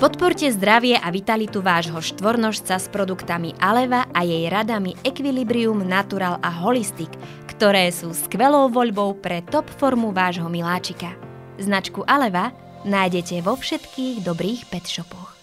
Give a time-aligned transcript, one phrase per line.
[0.00, 6.48] Podporte zdravie a vitalitu vášho štvornožca s produktami Aleva a jej radami Equilibrium Natural a
[6.48, 7.12] Holistic,
[7.44, 11.12] ktoré sú skvelou voľbou pre top formu vášho miláčika.
[11.60, 12.48] Značku Aleva
[12.88, 15.36] nájdete vo všetkých dobrých pet shopoch.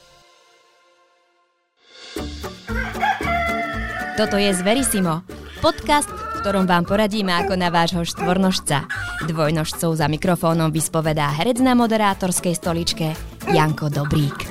[4.17, 5.21] Toto je Zverisimo,
[5.61, 8.89] podcast, v ktorom vám poradíme ako na vášho štvornožca.
[9.29, 13.13] Dvojnožcov za mikrofónom vyspovedá herec na moderátorskej stoličke
[13.47, 14.43] Janko Dobrík.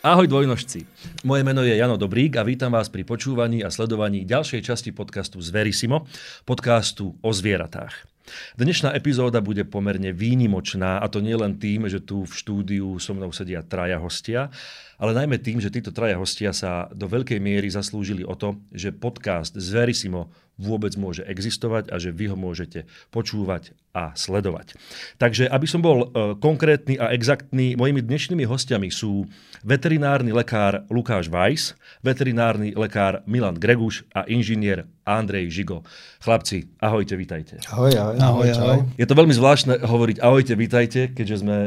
[0.00, 0.88] Ahoj dvojnožci.
[1.28, 5.36] Moje meno je Jano Dobrík a vítam vás pri počúvaní a sledovaní ďalšej časti podcastu
[5.44, 6.08] Zverisimo,
[6.48, 8.08] podcastu o zvieratách.
[8.56, 13.12] Dnešná epizóda bude pomerne výnimočná a to nie len tým, že tu v štúdiu so
[13.12, 14.48] mnou sedia traja hostia,
[14.96, 18.96] ale najmä tým, že títo traja hostia sa do veľkej miery zaslúžili o to, že
[18.96, 24.74] podcast Zverisimo vôbec môže existovať a že vy ho môžete počúvať a sledovať.
[25.16, 29.24] Takže, aby som bol e, konkrétny a exaktný, mojimi dnešnými hostiami sú
[29.62, 35.86] veterinárny lekár Lukáš Weiss, veterinárny lekár Milan Greguš a inžinier Andrej Žigo.
[36.20, 37.62] Chlapci, ahojte, vítajte.
[37.70, 38.16] Ahoj, ahoj.
[38.18, 38.78] ahoj, ahoj.
[38.98, 41.58] Je to veľmi zvláštne hovoriť ahojte, vítajte, keďže sme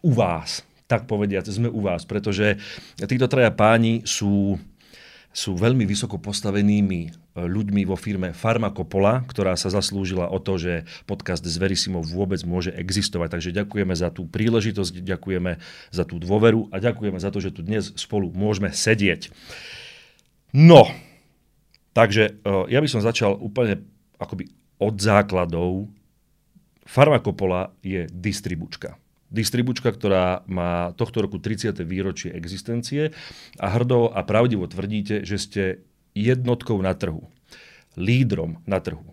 [0.00, 2.56] u vás, tak povediať, sme u vás, pretože
[3.00, 4.60] títo traja páni sú
[5.30, 11.46] sú veľmi vysoko postavenými ľuďmi vo firme Farmakopola, ktorá sa zaslúžila o to, že podcast
[11.46, 13.38] Zverisimo vôbec môže existovať.
[13.38, 15.62] Takže ďakujeme za tú príležitosť, ďakujeme
[15.94, 19.30] za tú dôveru a ďakujeme za to, že tu dnes spolu môžeme sedieť.
[20.50, 20.90] No,
[21.94, 23.86] takže e, ja by som začal úplne
[24.18, 24.50] akoby
[24.82, 25.86] od základov.
[26.82, 28.98] Farmakopola je distribučka
[29.30, 31.78] distribučka, ktorá má tohto roku 30.
[31.86, 33.14] výročie existencie
[33.62, 35.62] a hrdo a pravdivo tvrdíte, že ste
[36.14, 37.26] jednotkou na trhu,
[37.94, 39.04] lídrom na trhu.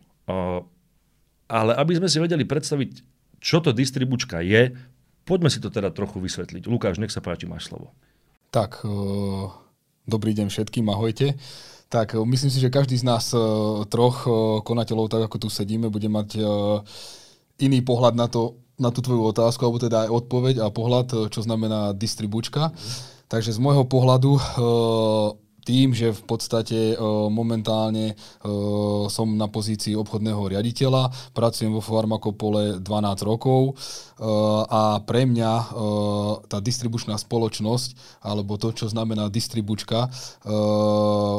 [1.48, 2.90] Ale aby sme si vedeli predstaviť,
[3.40, 4.76] čo to distribučka je,
[5.24, 6.68] poďme si to teda trochu vysvetliť.
[6.68, 7.94] Lukáš, nech sa páči, máš slovo.
[8.52, 8.84] Tak,
[10.08, 11.36] dobrý deň všetkým, ahojte.
[11.88, 13.32] Tak, myslím si, že každý z nás
[13.88, 14.28] troch
[14.68, 16.40] konateľov, tak ako tu sedíme, bude mať
[17.58, 21.16] iný pohľad na to, na tú tvoju otázku, alebo teda aj odpoveď a pohľad, e,
[21.34, 22.70] čo znamená distribučka.
[22.70, 22.76] Mm.
[23.28, 24.42] Takže z môjho pohľadu e,
[25.68, 26.96] tým, že v podstate e,
[27.28, 28.16] momentálne
[29.12, 33.76] som na pozícii obchodného riaditeľa, pracujem vo Farmakopole 12 rokov
[34.72, 35.52] a pre mňa
[36.48, 40.08] tá distribučná spoločnosť, alebo to, čo znamená distribučka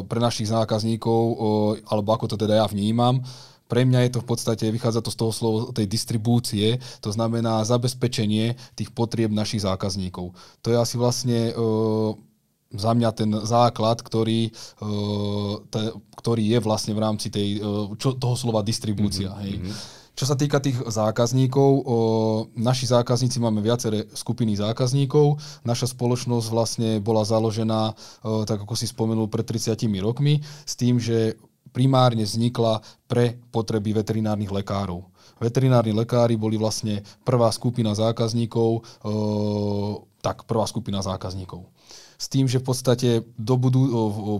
[0.05, 1.21] pre našich zákazníkov,
[1.89, 3.25] alebo ako to teda ja vnímam,
[3.69, 7.61] pre mňa je to v podstate, vychádza to z toho slova tej distribúcie, to znamená
[7.69, 10.33] zabezpečenie tých potrieb našich zákazníkov.
[10.65, 11.53] To je asi vlastne
[12.69, 14.53] za mňa ten základ, ktorý,
[14.85, 19.33] uh, te, ktorý je vlastne v rámci tej, uh, čo, toho slova distribúcia.
[19.33, 19.45] Mm-hmm.
[19.45, 19.97] Hej.
[20.19, 21.97] Čo sa týka tých zákazníkov, o,
[22.59, 25.39] naši zákazníci máme viaceré skupiny zákazníkov.
[25.63, 27.95] Naša spoločnosť vlastne bola založená,
[28.27, 31.39] o, tak ako si spomenul, pred 30 rokmi, s tým, že
[31.71, 35.07] primárne vznikla pre potreby veterinárnych lekárov.
[35.39, 38.81] Veterinárni lekári boli vlastne prvá skupina zákazníkov, e,
[40.19, 41.63] tak prvá skupina zákazníkov.
[42.19, 43.09] S tým, že v podstate
[43.39, 43.91] do budu, e,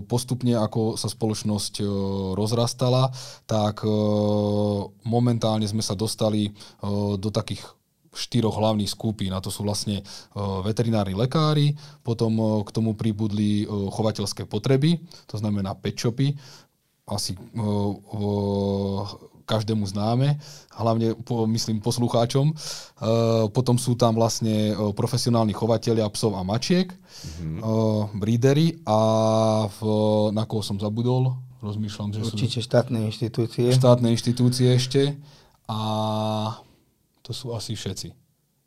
[0.03, 1.79] postupne, ako sa spoločnosť
[2.35, 3.07] rozrastala,
[3.47, 3.87] tak
[5.07, 6.51] momentálne sme sa dostali
[7.15, 7.63] do takých
[8.11, 9.31] štyroch hlavných skupín.
[9.31, 10.03] A to sú vlastne
[10.35, 16.35] veterinárni lekári, potom k tomu pribudli chovateľské potreby, to znamená pet shopy,
[17.09, 17.33] asi
[19.49, 20.37] každému známe,
[20.77, 22.53] hlavne po, myslím poslucháčom.
[22.53, 27.57] Uh, potom sú tam vlastne uh, profesionálni chovateľia psov a mačiek, mm-hmm.
[27.65, 28.99] uh, breedery a
[29.65, 29.79] v,
[30.37, 31.33] na koho som zabudol,
[31.65, 32.69] rozmýšľam, že Určite sú...
[32.69, 33.73] štátne inštitúcie.
[33.73, 35.17] Štátne inštitúcie ešte
[35.65, 35.79] a
[37.25, 38.18] to sú asi všetci.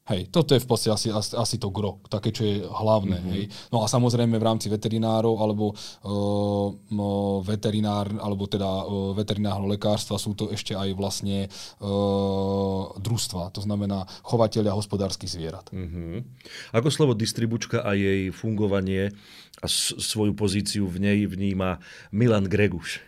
[0.03, 3.23] Hej, toto je v podstate asi, asi, asi to gro, také, čo je hlavné.
[3.23, 3.35] Mm-hmm.
[3.39, 3.45] Hej.
[3.71, 10.35] No a samozrejme v rámci veterinárov alebo uh, veterinár, alebo teda uh, veterinárneho lekárstva sú
[10.35, 15.71] to ešte aj vlastne uh, družstva, to znamená chovateľia hospodárskych zvierat.
[15.71, 16.27] Mm-hmm.
[16.75, 19.15] Ako slovo distribučka a jej fungovanie
[19.63, 21.79] a s- svoju pozíciu v nej vníma
[22.11, 23.07] Milan Greguš?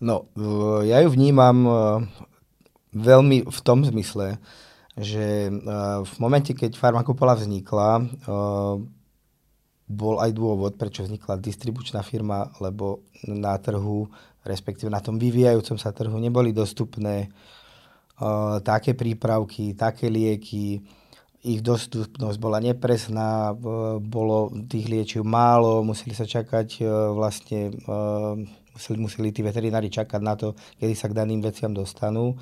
[0.00, 0.24] No,
[0.88, 1.68] ja ju vnímam
[2.96, 4.38] veľmi v tom zmysle,
[4.98, 8.76] že uh, v momente, keď Farmakopola vznikla, uh,
[9.88, 14.10] bol aj dôvod, prečo vznikla distribučná firma, lebo na trhu,
[14.44, 20.82] respektíve na tom vyvíjajúcom sa trhu, neboli dostupné uh, také prípravky, také lieky,
[21.38, 23.54] ich dostupnosť bola nepresná,
[24.02, 26.82] bolo tých liečiv málo, museli sa čakať
[27.14, 27.78] vlastne,
[28.74, 32.34] museli, museli tí veterinári čakať na to, kedy sa k daným veciam dostanú.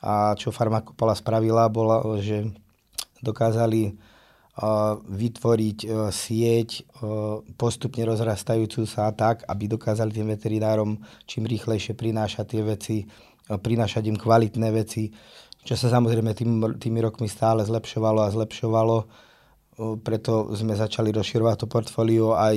[0.00, 2.48] A čo farmakopola spravila, bola, že
[3.20, 3.96] dokázali
[5.08, 5.78] vytvoriť
[6.12, 6.84] sieť
[7.56, 12.96] postupne rozrastajúcu sa tak, aby dokázali tým veterinárom čím rýchlejšie prinášať tie veci,
[13.48, 15.08] prinášať im kvalitné veci,
[15.64, 18.96] čo sa samozrejme tým, tými rokmi stále zlepšovalo a zlepšovalo.
[20.04, 22.56] Preto sme začali rozširovať to portfólio aj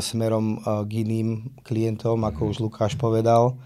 [0.00, 0.56] smerom
[0.88, 3.60] k iným klientom, ako už Lukáš povedal.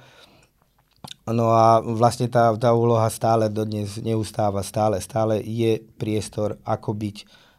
[1.26, 7.16] No a vlastne tá, tá úloha stále dodnes neustáva, stále, stále je priestor, ako byť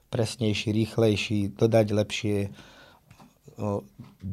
[0.07, 2.37] presnejší, rýchlejší, dodať lepšie,
[3.59, 3.83] o,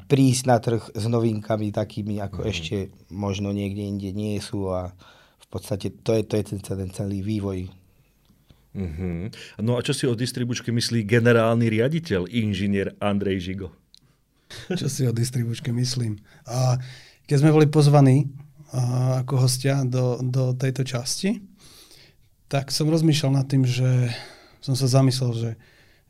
[0.07, 2.49] prísť na trh s novinkami takými, ako mm.
[2.49, 2.77] ešte
[3.11, 4.95] možno niekde inde nie sú a
[5.43, 7.67] v podstate to je, to je ten, ten celý vývoj.
[8.75, 9.19] Mm-hmm.
[9.67, 13.75] No a čo si o distribučke myslí generálny riaditeľ, inžinier Andrej Žigo?
[14.79, 16.23] Čo si o distribučke myslím?
[16.47, 16.79] A
[17.27, 18.31] keď sme boli pozvaní
[18.75, 21.39] ako hostia do, do tejto časti,
[22.51, 24.11] tak som rozmýšľal nad tým, že
[24.59, 25.51] som sa zamyslel, že,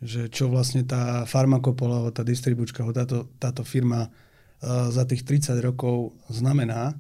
[0.01, 6.17] že čo vlastne tá farmakopola, tá distribučka, táto, táto firma uh, za tých 30 rokov
[6.33, 6.97] znamená.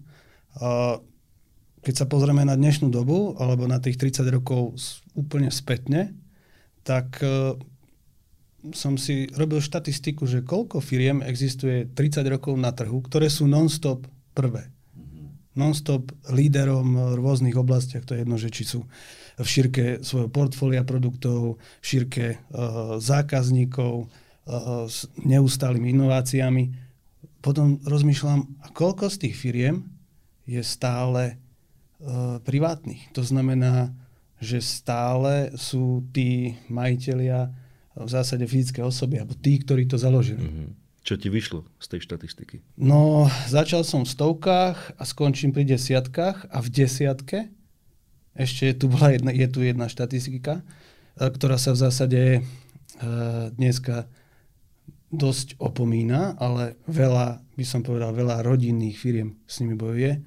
[0.58, 1.00] Uh,
[1.84, 4.76] keď sa pozrieme na dnešnú dobu, alebo na tých 30 rokov
[5.16, 6.12] úplne spätne,
[6.84, 7.56] tak uh,
[8.72, 14.08] som si robil štatistiku, že koľko firiem existuje 30 rokov na trhu, ktoré sú non-stop
[14.32, 14.73] prvé
[15.54, 18.02] non-stop líderom v rôznych oblastiach.
[18.06, 18.86] To je jedno, že či sú
[19.34, 26.70] v šírke svojho portfólia produktov, v šírke uh, zákazníkov, uh, s neustálými inováciami.
[27.42, 29.86] Potom rozmýšľam, a koľko z tých firiem
[30.46, 33.10] je stále uh, privátnych.
[33.14, 33.90] To znamená,
[34.38, 37.50] že stále sú tí majiteľia
[37.94, 40.42] v zásade fyzické osoby, alebo tí, ktorí to založili.
[40.42, 40.83] Mm-hmm.
[41.04, 42.64] Čo ti vyšlo z tej štatistiky?
[42.80, 47.52] No, začal som v stovkách a skončím pri desiatkách a v desiatke
[48.34, 50.62] ešte tu bola jedna, je tu jedna štatistika, e,
[51.30, 54.10] ktorá sa v zásade uh, dneska
[55.14, 60.18] dosť opomína, ale veľa, by som povedal, veľa rodinných firiem s nimi bojuje.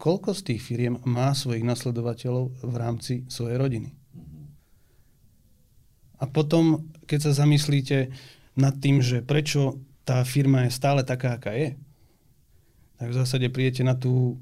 [0.00, 3.92] Koľko z tých firiem má svojich nasledovateľov v rámci svojej rodiny?
[6.16, 8.08] A potom, keď sa zamyslíte
[8.56, 11.78] nad tým, že prečo tá firma je stále taká, aká je,
[12.98, 14.38] tak v zásade prídete na tú,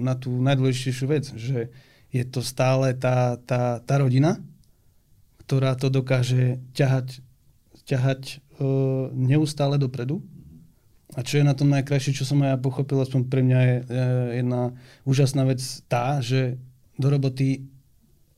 [0.00, 1.72] na tú najdôležitejšiu vec, že
[2.12, 4.40] je to stále tá, tá, tá rodina,
[5.44, 7.20] ktorá to dokáže ťahať,
[7.84, 8.44] ťahať
[9.12, 10.24] neustále dopredu.
[11.14, 13.74] A čo je na tom najkrajšie, čo som aj ja pochopil, aspoň pre mňa je
[13.78, 13.84] uh,
[14.42, 14.62] jedna
[15.06, 16.58] úžasná vec tá, že
[16.98, 17.62] do roboty,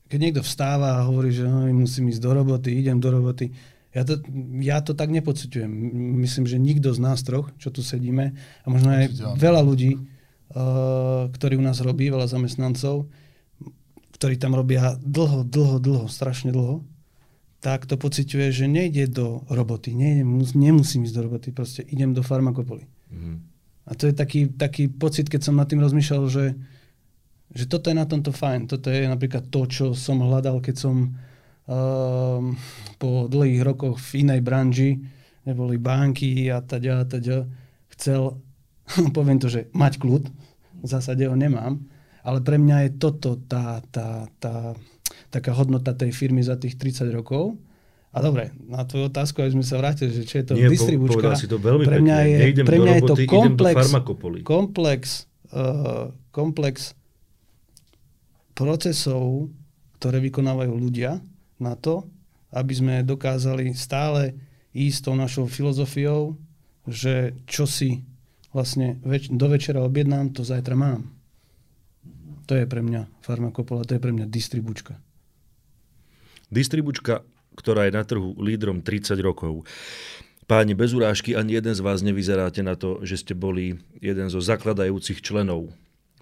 [0.06, 3.50] keď niekto vstáva a hovorí, že no, musím ísť do roboty, idem do roboty,
[3.99, 4.15] ja to,
[4.62, 5.71] ja to tak nepociťujem.
[6.23, 11.27] Myslím, že nikto z nás troch, čo tu sedíme, a možno aj veľa ľudí, uh,
[11.35, 13.11] ktorí u nás robí, veľa zamestnancov,
[14.15, 16.87] ktorí tam robia dlho, dlho, dlho, strašne dlho,
[17.59, 22.23] tak to pociťuje, že nejde do roboty, nejdem, nemusím ísť do roboty, proste idem do
[22.23, 22.87] farmakopoly.
[23.11, 23.37] Mm-hmm.
[23.89, 26.55] A to je taký, taký pocit, keď som nad tým rozmýšľal, že,
[27.50, 28.69] že toto je na tomto fajn.
[28.69, 31.17] Toto je napríklad to, čo som hľadal, keď som
[32.99, 34.91] po dlhých rokoch v inej branži,
[35.44, 37.44] neboli banky a teda, a teda,
[37.93, 38.41] chcel,
[39.17, 40.25] poviem to, že mať kľud,
[40.79, 41.76] v zásade ho nemám,
[42.25, 44.73] ale pre mňa je toto tá, tá, tá,
[45.29, 47.57] taká hodnota tej firmy za tých 30 rokov.
[48.09, 51.37] A dobre, na tvoju otázku, aby sme sa vrátili, že čo je to Nie, distribučka.
[51.37, 53.78] si to veľmi pre mňa je, Nejdem pre mňa roboty, je to komplex,
[54.49, 55.02] komplex,
[55.52, 56.75] uh, komplex
[58.57, 59.52] procesov,
[60.00, 61.21] ktoré vykonávajú ľudia,
[61.59, 62.07] na to,
[62.55, 64.35] aby sme dokázali stále
[64.73, 66.38] ísť tou našou filozofiou,
[66.88, 68.07] že čo si
[68.55, 71.12] vlastne več- do večera objednám, to zajtra mám.
[72.49, 74.97] To je pre mňa farmakopola, to je pre mňa distribučka.
[76.49, 77.21] Distribučka,
[77.61, 79.69] ktorá je na trhu lídrom 30 rokov.
[80.49, 84.41] Páni, bez urážky, ani jeden z vás nevyzeráte na to, že ste boli jeden zo
[84.41, 85.69] zakladajúcich členov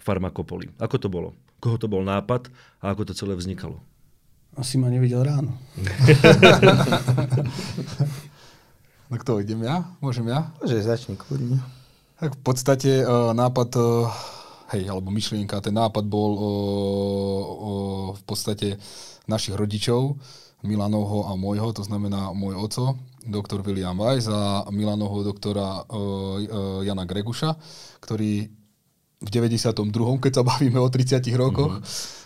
[0.02, 0.75] farmakopoly.
[0.83, 1.31] Ako to bolo?
[1.62, 2.50] Koho to bol nápad
[2.83, 3.78] a ako to celé vznikalo?
[4.56, 5.52] Asi ma nevidel ráno.
[9.12, 9.84] no kto, idem ja?
[10.00, 10.48] Môžem ja?
[10.56, 11.60] Môže, začni kľudne.
[12.16, 14.08] Tak v podstate uh, nápad, uh,
[14.72, 18.80] hej, alebo myšlienka, ten nápad bol uh, uh, v podstate
[19.28, 20.16] našich rodičov,
[20.64, 22.96] Milanovho a môjho, to znamená môj oco,
[23.28, 27.52] doktor William Weiss a Milanovho doktora uh, uh, Jana Greguša,
[28.00, 28.48] ktorý
[29.26, 32.25] v 92., keď sa bavíme o 30 rokoch, mm-hmm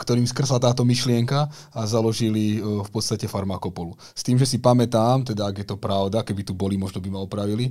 [0.00, 3.92] ktorým skrsla táto myšlienka a založili v podstate farmakopolu.
[4.16, 7.08] S tým, že si pamätám, teda ak je to pravda, keby tu boli, možno by
[7.12, 7.68] ma opravili,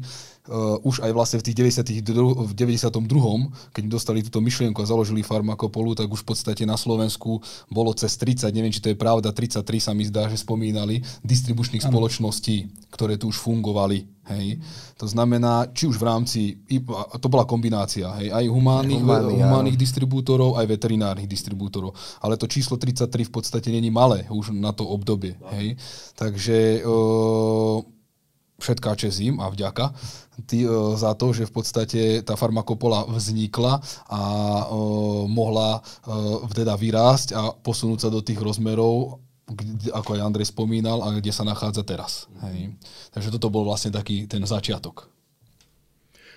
[0.86, 2.06] už aj vlastne v tých 90.
[2.38, 3.74] v 92.
[3.74, 7.42] keď dostali túto myšlienku a založili farmakopolu, tak už v podstate na Slovensku
[7.74, 11.82] bolo cez 30, neviem, či to je pravda, 33 sa mi zdá, že spomínali, distribučných
[11.82, 11.90] ano.
[11.90, 14.58] spoločností, ktoré tu už fungovali Hej.
[14.98, 16.42] To znamená, či už v rámci,
[17.22, 21.94] to bola kombinácia, hej, aj humánnych, Humánny, humánnych distribútorov, aj veterinárnych distribútorov.
[22.26, 25.38] Ale to číslo 33 v podstate není malé už na to obdobie.
[25.54, 25.78] Hej.
[26.18, 26.90] Takže e,
[28.58, 29.94] všetká čest im a vďaka
[30.44, 33.80] tý, e, za to, že v podstate tá farmakopola vznikla
[34.12, 34.66] a e,
[35.32, 35.82] mohla e,
[36.52, 39.24] teda vyrásť a posunúť sa do tých rozmerov,
[39.94, 42.26] ako aj Andrej spomínal, a kde sa nachádza teraz.
[42.42, 42.74] Hej.
[43.14, 45.06] Takže toto bol vlastne taký ten začiatok.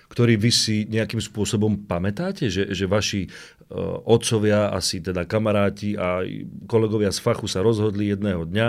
[0.09, 6.25] Ktorý vy si nejakým spôsobom pamätáte, že, že vaši uh, otcovia, asi teda kamaráti a
[6.65, 8.67] kolegovia z fachu sa rozhodli jedného dňa,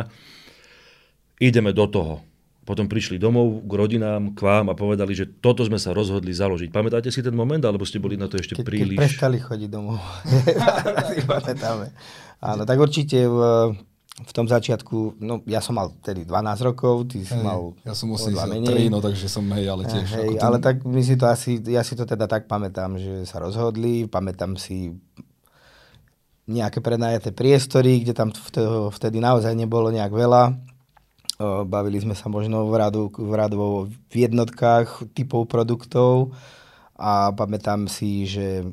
[1.40, 2.14] ideme do toho.
[2.68, 6.68] Potom prišli domov k rodinám, k vám a povedali, že toto sme sa rozhodli založiť.
[6.68, 9.00] Pamätáte si ten moment, alebo ste boli na to ešte keď, príliš?
[9.00, 9.96] Keď prestali chodiť domov.
[11.32, 11.88] pamätáme.
[12.44, 13.38] Áno, tak určite v,
[14.20, 18.12] v tom začiatku, no ja som mal tedy 12 rokov, ty si mal Ja som
[18.12, 20.08] 83, no takže som hej, ale tiež.
[20.20, 23.40] Hej, ale tak my si to asi, ja si to teda tak pamätám, že sa
[23.40, 24.92] rozhodli, pamätám si
[26.50, 28.28] nejaké prenajaté priestory, kde tam
[28.90, 30.58] vtedy naozaj nebolo nejak veľa.
[31.64, 36.36] Bavili sme sa možno v radu, v radu v jednotkách typov produktov
[37.00, 38.68] a pamätám si, že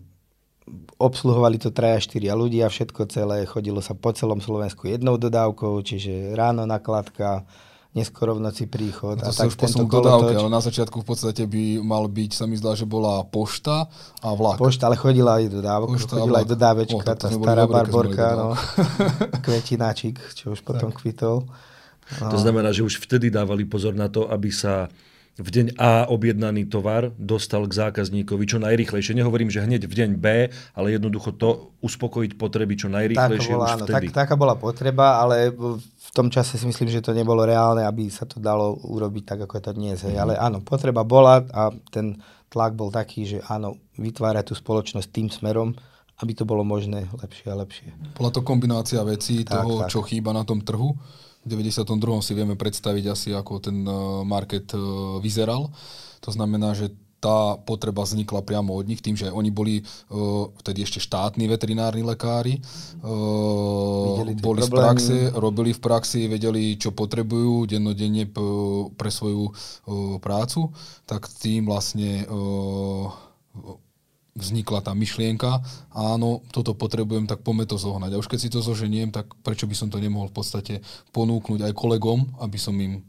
[0.98, 6.68] obsluhovali to 3-4 ľudia, všetko celé, chodilo sa po celom Slovensku jednou dodávkou, čiže ráno
[6.68, 7.48] nakladka,
[7.98, 9.18] neskoro v noci príchod.
[9.18, 12.32] No to a tak už tento dodávke, ale na začiatku v podstate by mal byť,
[12.38, 13.90] sa mi zdá, že bola pošta
[14.22, 14.62] a vlak.
[14.62, 18.48] Pošta, ale chodila aj dodávka, pošta chodila aj dodávečka, tá stará dobre, barborka, no,
[19.46, 21.02] kvetináčik, čo už potom tak.
[21.02, 21.50] kvitol.
[22.22, 22.32] No.
[22.32, 24.88] To znamená, že už vtedy dávali pozor na to, aby sa
[25.38, 29.14] v deň A objednaný tovar dostal k zákazníkovi čo najrychlejšie.
[29.14, 33.74] Nehovorím, že hneď v deň B, ale jednoducho to uspokojiť potreby čo najrychlejšie bola, už
[33.78, 34.10] áno, vtedy.
[34.10, 38.10] Tak, taká bola potreba, ale v tom čase si myslím, že to nebolo reálne, aby
[38.10, 39.98] sa to dalo urobiť tak, ako je to dnes.
[40.02, 40.18] Mm.
[40.18, 42.18] Ale áno, potreba bola a ten
[42.50, 45.78] tlak bol taký, že áno, vytvárať tú spoločnosť tým smerom,
[46.18, 47.90] aby to bolo možné lepšie a lepšie.
[48.18, 49.94] Bola to kombinácia vecí tak, toho, tak.
[49.94, 50.98] čo chýba na tom trhu
[51.48, 51.88] 92.
[52.22, 53.94] si vieme predstaviť asi, ako ten eh,
[54.28, 54.80] market eh,
[55.24, 55.72] vyzeral.
[56.22, 60.86] To znamená, že tá potreba vznikla priamo od nich, tým, že oni boli uh, vtedy
[60.86, 62.62] ešte štátni veterinárni lekári,
[63.02, 69.54] uh, boli z praxe, robili v praxi, vedeli, čo potrebujú dennodenne p- pre svoju uh,
[70.22, 70.70] prácu,
[71.10, 73.10] tak tým vlastne uh,
[74.38, 78.14] vznikla tá myšlienka, áno, toto potrebujem, tak poďme to zohnať.
[78.14, 80.74] A už keď si to zoženiem, tak prečo by som to nemohol v podstate
[81.10, 83.02] ponúknuť aj kolegom, aby som im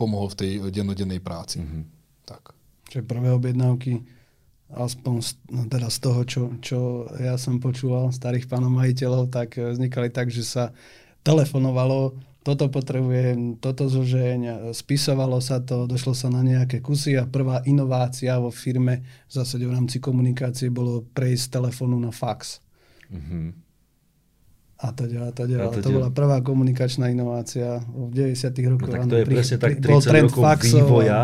[0.00, 1.60] pomohol v tej dennodennej práci.
[1.60, 1.82] Mm-hmm.
[2.24, 2.56] Tak.
[2.88, 4.00] Čiže prvé objednávky,
[4.72, 6.78] aspoň z, no teda z toho, čo, čo
[7.20, 10.64] ja som počúval starých pánov majiteľov, tak vznikali tak, že sa
[11.20, 17.60] telefonovalo toto potrebujem, toto zožeň, spisovalo sa to, došlo sa na nejaké kusy a prvá
[17.68, 22.64] inovácia vo firme v zásade v rámci komunikácie bolo prejsť z telefónu na fax.
[23.12, 23.46] Mm-hmm.
[24.80, 28.88] A teda, a teda, a to bola prvá komunikačná inovácia v 90 rokoch.
[28.88, 31.20] No, tak to je pri, presne tak 30 rokov faxov, vývoja,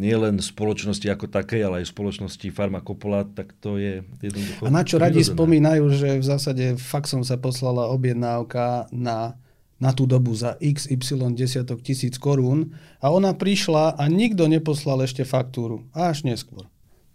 [0.00, 4.64] nie len spoločnosti ako takej, ale aj spoločnosti Farmakopola, tak to je jednoducho...
[4.64, 9.36] A na čo radi spomínajú, že v zásade faxom sa poslala objednávka na
[9.76, 15.28] na tú dobu za XY desiatok tisíc korún a ona prišla a nikto neposlal ešte
[15.28, 15.84] faktúru.
[15.92, 16.64] Až neskôr.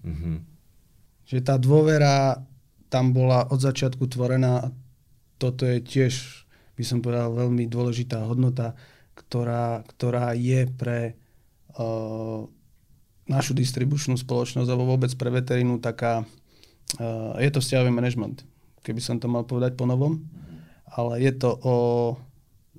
[0.05, 0.35] Mm-hmm.
[1.25, 2.45] Že tá dôvera
[2.91, 4.71] tam bola od začiatku tvorená a
[5.41, 6.45] toto je tiež,
[6.77, 8.77] by som povedal, veľmi dôležitá hodnota,
[9.17, 11.17] ktorá, ktorá je pre
[11.79, 12.45] uh,
[13.25, 16.27] našu distribučnú spoločnosť alebo vôbec pre veterínu taká,
[17.01, 18.45] uh, je to vzťahový management,
[18.85, 20.21] keby som to mal povedať po novom,
[20.93, 21.75] ale je to o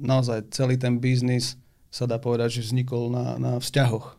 [0.03, 1.57] naozaj celý ten biznis
[1.93, 4.17] sa dá povedať, že vznikol na, na vzťahoch,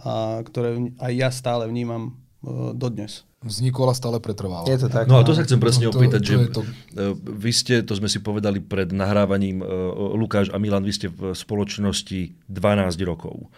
[0.00, 3.28] a ktoré aj ja stále vnímam uh, dodnes.
[3.40, 4.68] Vznikol a stále pretrval.
[4.68, 5.08] Je to tak.
[5.08, 6.60] No a to sa chcem presne no, opýtať, to, to že to...
[6.60, 11.08] E, vy ste, to sme si povedali pred nahrávaním, uh, Lukáš a Milan, vy ste
[11.08, 13.48] v spoločnosti 12 rokov.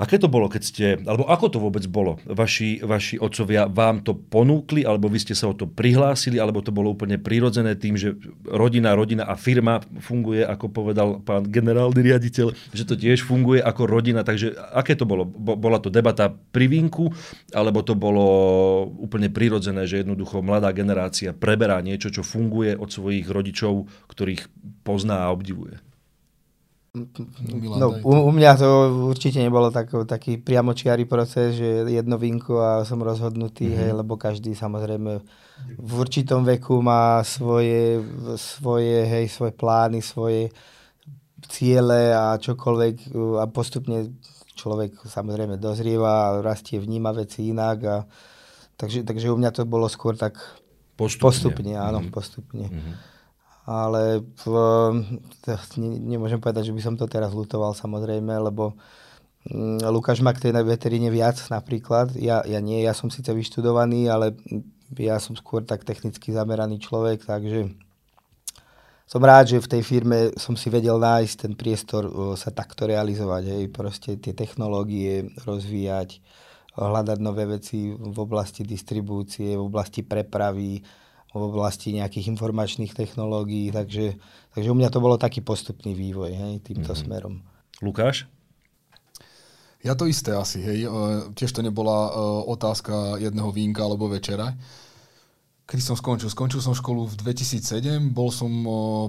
[0.00, 2.16] Aké to bolo, keď ste, alebo ako to vôbec bolo?
[2.24, 6.72] Vaši, vaši otcovia vám to ponúkli, alebo vy ste sa o to prihlásili, alebo to
[6.72, 8.16] bolo úplne prirodzené tým, že
[8.48, 13.84] rodina, rodina a firma funguje, ako povedal pán generálny riaditeľ, že to tiež funguje ako
[13.84, 14.24] rodina.
[14.24, 15.28] Takže aké to bolo?
[15.36, 17.12] Bola to debata pri vínku,
[17.52, 18.24] alebo to bolo
[18.96, 24.48] úplne prirodzené, že jednoducho mladá generácia preberá niečo, čo funguje od svojich rodičov, ktorých
[24.88, 25.91] pozná a obdivuje?
[26.92, 28.68] No, u, u mňa to
[29.08, 33.80] určite nebolo tak, taký priamočiarý proces, že jedno vínko a som rozhodnutý, mm-hmm.
[33.80, 35.24] hej, lebo každý samozrejme
[35.80, 37.96] v určitom veku má svoje,
[38.36, 40.52] svoje, hej, svoje plány, svoje
[41.48, 44.12] ciele a čokoľvek a postupne
[44.52, 47.96] človek samozrejme dozrieva a rastie, vníma veci inak a
[48.76, 50.36] takže, takže u mňa to bolo skôr tak
[51.00, 52.12] postupne, postupne áno, mm-hmm.
[52.12, 52.68] postupne.
[52.68, 53.12] Mm-hmm
[53.62, 54.44] ale v,
[55.78, 58.74] ne, nemôžem povedať, že by som to teraz lutoval samozrejme, lebo
[59.46, 62.18] mm, Lukáš má k tej veteríne viac napríklad.
[62.18, 64.34] Ja, ja nie, ja som síce vyštudovaný, ale
[64.98, 67.70] ja som skôr tak technicky zameraný človek, takže
[69.12, 73.44] som rád, že v tej firme som si vedel nájsť ten priestor sa takto realizovať.
[73.44, 73.64] Hej.
[73.68, 76.24] Proste tie technológie rozvíjať,
[76.80, 80.80] hľadať nové veci v oblasti distribúcie, v oblasti prepravy,
[81.32, 84.20] v oblasti nejakých informačných technológií, takže,
[84.52, 87.08] takže u mňa to bolo taký postupný vývoj hej, týmto mm-hmm.
[87.08, 87.34] smerom.
[87.80, 88.28] Lukáš?
[89.82, 90.86] Ja to isté asi, hej.
[91.34, 92.14] Tiež to nebola
[92.46, 94.54] otázka jedného vínka alebo večera.
[95.72, 96.28] Kedy som skončil?
[96.28, 98.52] Skončil som školu v 2007, bol som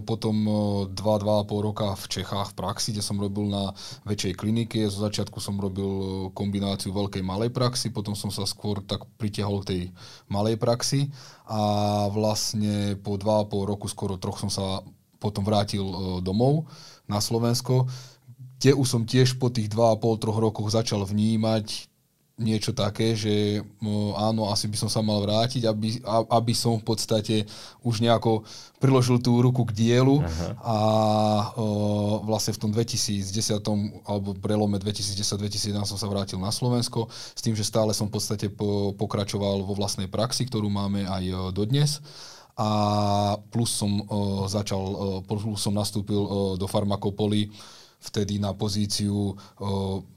[0.08, 0.48] potom
[0.96, 3.76] 2-2,5 roka v Čechách v praxi, kde som robil na
[4.08, 4.88] väčšej klinike.
[4.88, 9.68] Zo začiatku som robil kombináciu veľkej malej praxi, potom som sa skôr tak pritiahol k
[9.68, 9.82] tej
[10.32, 11.12] malej praxi
[11.52, 14.88] a vlastne po 2,5 roku, skoro troch som sa
[15.20, 15.84] potom vrátil
[16.24, 16.72] domov
[17.12, 17.92] na Slovensko,
[18.64, 21.92] kde už som tiež po tých 2,5-3 rokoch začal vnímať
[22.34, 23.62] niečo také, že
[24.18, 26.02] áno, asi by som sa mal vrátiť, aby,
[26.34, 27.46] aby som v podstate
[27.86, 28.42] už nejako
[28.82, 30.50] priložil tú ruku k dielu Aha.
[30.58, 30.78] a
[31.54, 33.30] o, vlastne v tom 2010
[34.10, 38.50] alebo prelome 2010-2011 som sa vrátil na Slovensko s tým, že stále som v podstate
[38.50, 42.02] po, pokračoval vo vlastnej praxi, ktorú máme aj dodnes
[42.58, 42.70] a
[43.54, 47.54] plus som o, začal, o, plus som nastúpil o, do farmakopoly
[48.04, 49.36] vtedy na pozíciu o,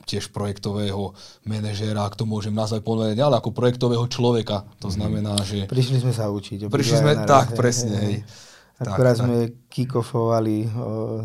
[0.03, 1.15] tiež projektového
[1.47, 4.67] manažéra, ak to môžem nazvať povedať, ale ako projektového človeka.
[4.83, 4.95] To mhm.
[4.99, 5.71] znamená, že...
[5.71, 6.67] Prišli sme sa učiť.
[6.67, 7.95] Prišli sme, naraz, tak, hej, presne.
[7.95, 8.17] Hej.
[8.19, 8.19] hej.
[8.83, 9.37] Akurát tak, sme
[9.73, 10.69] kickofovali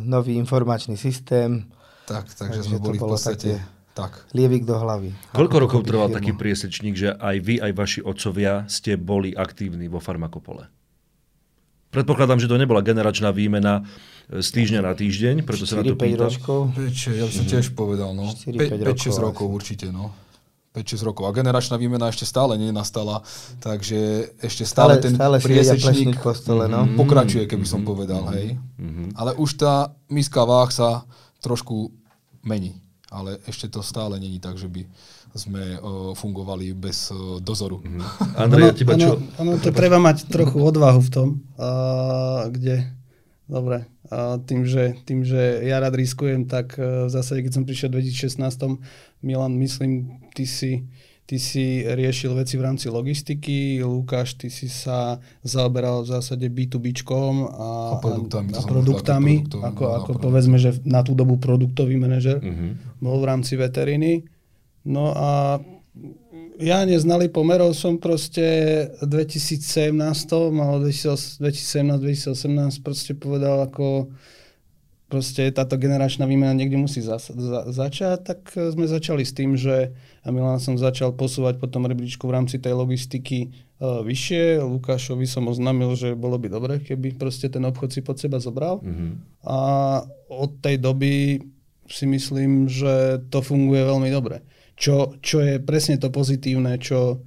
[0.08, 1.68] nový informačný systém.
[2.08, 3.52] Tak, takže, takže sme boli v podstate...
[3.92, 4.32] Tak.
[4.32, 5.12] Lievik do hlavy.
[5.36, 6.18] Koľko rokov trval firmu?
[6.24, 10.72] taký priesečník, že aj vy, aj vaši otcovia ste boli aktívni vo farmakopole?
[11.92, 13.84] Predpokladám, že to nebola generačná výmena
[14.32, 16.32] z týždňa na týždeň, preto 4, sa na to pýtam.
[16.32, 16.60] Ročkov.
[16.80, 18.32] 5, ja by som tiež povedal, no.
[18.32, 20.16] 5-6 rokov, určite, no.
[20.72, 21.28] 5-6 rokov.
[21.28, 23.20] A generačná výmena ešte stále nenastala,
[23.60, 26.88] takže ešte stále, stále ten stále priesečník kostole, no.
[26.96, 27.88] pokračuje, keby som mhm.
[27.92, 28.56] povedal, hej.
[28.80, 29.20] Mm-hmm.
[29.20, 31.04] Ale už tá miská váh sa
[31.44, 31.92] trošku
[32.48, 32.80] mení.
[33.12, 34.88] Ale ešte to stále není tak, že by
[35.32, 37.80] sme uh, fungovali bez uh, dozoru.
[37.80, 38.36] Mm-hmm.
[38.36, 39.16] Andrej, teba čo?
[39.16, 43.02] Ono, ono to treba mať trochu odvahu v tom, uh, kde
[43.52, 47.68] Dobre, a tým, že, tým, že ja rád riskujem, tak e, v zásade, keď som
[47.68, 48.80] prišiel v 2016,
[49.28, 50.88] Milan, myslím, ty si,
[51.28, 57.52] ty si riešil veci v rámci logistiky, Lukáš, ty si sa zaoberal v zásade B2Bčkom
[57.52, 62.00] a, a produktami, a, a produktami ako, ako, ako povedzme, že na tú dobu produktový
[62.00, 63.04] manažer uh-huh.
[63.04, 64.24] bol v rámci veteriny.
[64.86, 65.62] No a
[66.62, 68.46] ja neznali pomerov som proste
[69.02, 69.98] v 2017
[70.34, 74.14] alebo 2017-2018 proste povedal ako
[75.12, 79.92] proste táto generačná výmena niekde musí za, za, začať, tak sme začali s tým, že
[80.24, 84.62] a Milan som začal posúvať potom rebríčku v rámci tej logistiky uh, vyššie.
[84.62, 88.86] Lukášovi som oznámil, že bolo by dobre, keby proste ten obchod si pod seba zobral.
[88.86, 89.12] Mm-hmm.
[89.50, 89.60] A
[90.30, 91.42] od tej doby
[91.90, 94.46] si myslím, že to funguje veľmi dobre.
[94.82, 97.22] Čo, čo je presne to pozitívne, čo,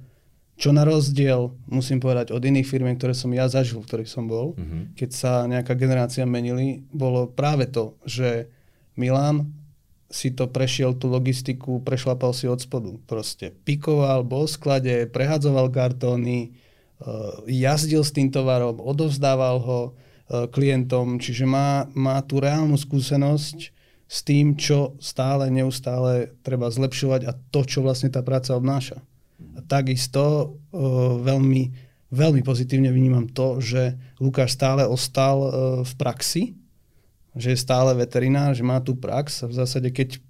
[0.59, 4.27] čo na rozdiel, musím povedať, od iných firm, ktoré som ja zažil, v ktorých som
[4.27, 4.99] bol, mm-hmm.
[4.99, 8.51] keď sa nejaká generácia menili, bolo práve to, že
[8.99, 9.55] Milan
[10.11, 12.95] si to prešiel tú logistiku, prešlapal si od spodu.
[13.03, 16.55] Proste pikoval, bol v sklade, prehadzoval kartóny,
[17.03, 23.74] uh, jazdil s tým tovarom, odovzdával ho uh, klientom, čiže má, má tú reálnu skúsenosť
[24.05, 29.01] s tým, čo stále, neustále treba zlepšovať a to, čo vlastne tá práca obnáša.
[29.57, 31.73] A takisto uh, veľmi,
[32.13, 36.43] veľmi pozitívne vnímam to, že Lukáš stále ostal uh, v praxi,
[37.35, 40.21] že je stále veterinár, že má tú prax a v zásade keď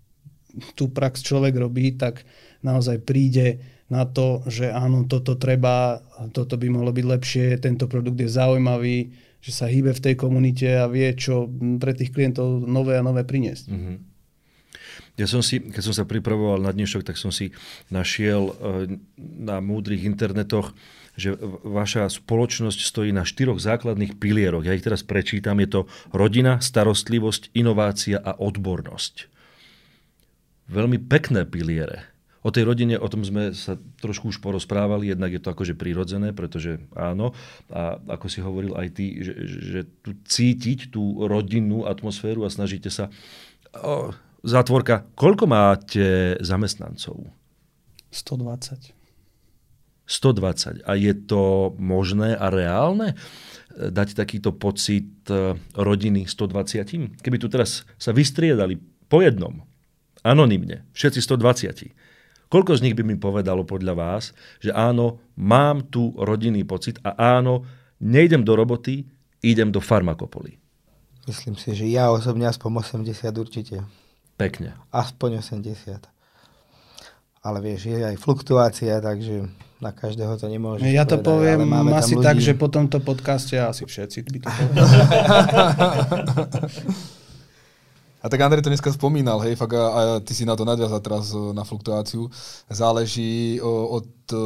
[0.74, 2.24] tú prax človek robí, tak
[2.64, 3.60] naozaj príde
[3.92, 6.02] na to, že áno, toto treba,
[6.34, 9.14] toto by mohlo byť lepšie, tento produkt je zaujímavý,
[9.46, 11.46] že sa hýbe v tej komunite a vie, čo
[11.78, 13.70] pre tých klientov nové a nové priniesť.
[13.70, 13.98] Mm-hmm.
[15.22, 17.54] Ja som si, keď som sa pripravoval na dnešok, tak som si
[17.94, 20.74] našiel eh, na múdrych internetoch,
[21.16, 24.66] že vaša spoločnosť stojí na štyroch základných pilieroch.
[24.68, 25.64] Ja ich teraz prečítam.
[25.64, 25.82] Je to
[26.12, 29.32] rodina, starostlivosť, inovácia a odbornosť.
[30.68, 32.15] Veľmi pekné piliere.
[32.46, 36.30] O tej rodine, o tom sme sa trošku už porozprávali, jednak je to akože prirodzené,
[36.30, 37.34] pretože áno,
[37.74, 42.94] a ako si hovoril aj ty, že, že tu cítiť tú rodinnú atmosféru a snažíte
[42.94, 43.10] sa...
[43.74, 44.14] O,
[44.46, 47.34] zátvorka, koľko máte zamestnancov?
[48.14, 48.94] 120.
[50.06, 50.86] 120.
[50.86, 57.26] A je to možné a reálne e, dať takýto pocit e, rodiny 120?
[57.26, 58.78] Keby tu teraz sa vystriedali
[59.10, 59.66] po jednom,
[60.22, 62.06] anonymne, všetci 120
[62.50, 64.24] Koľko z nich by mi povedalo podľa vás,
[64.62, 67.66] že áno, mám tu rodinný pocit a áno,
[67.98, 69.06] nejdem do roboty,
[69.42, 70.58] idem do farmakopoly?
[71.26, 73.82] Myslím si, že ja osobne aspoň 80 určite.
[74.38, 74.78] Pekne.
[74.94, 76.06] Aspoň 80.
[77.46, 79.50] Ale vieš, je aj fluktuácia, takže
[79.82, 80.86] na každého to nemôže.
[80.90, 84.82] Ja to povedať, poviem asi tak, že po tomto podcaste asi všetci by to povedali.
[88.26, 90.98] A tak Andrej to dneska spomínal, hej, fakt a, a ty si na to nadviazal
[90.98, 92.26] teraz e, na fluktuáciu.
[92.74, 94.42] Záleží o, od, e,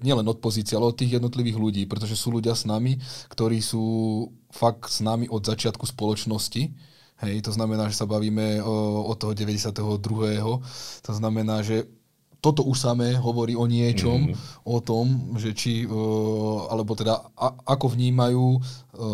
[0.00, 2.96] nielen od pozície, ale od tých jednotlivých ľudí, pretože sú ľudia s nami,
[3.28, 3.84] ktorí sú
[4.48, 6.72] fakt s nami od začiatku spoločnosti.
[7.20, 9.76] Hej, to znamená, že sa bavíme o, od toho 92.
[11.04, 11.84] To znamená, že
[12.40, 14.64] toto už samé hovorí o niečom, mm.
[14.64, 15.92] o tom, že či, e,
[16.72, 18.56] alebo teda a, ako vnímajú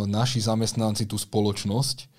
[0.07, 2.12] naši zamestnanci tú spoločnosť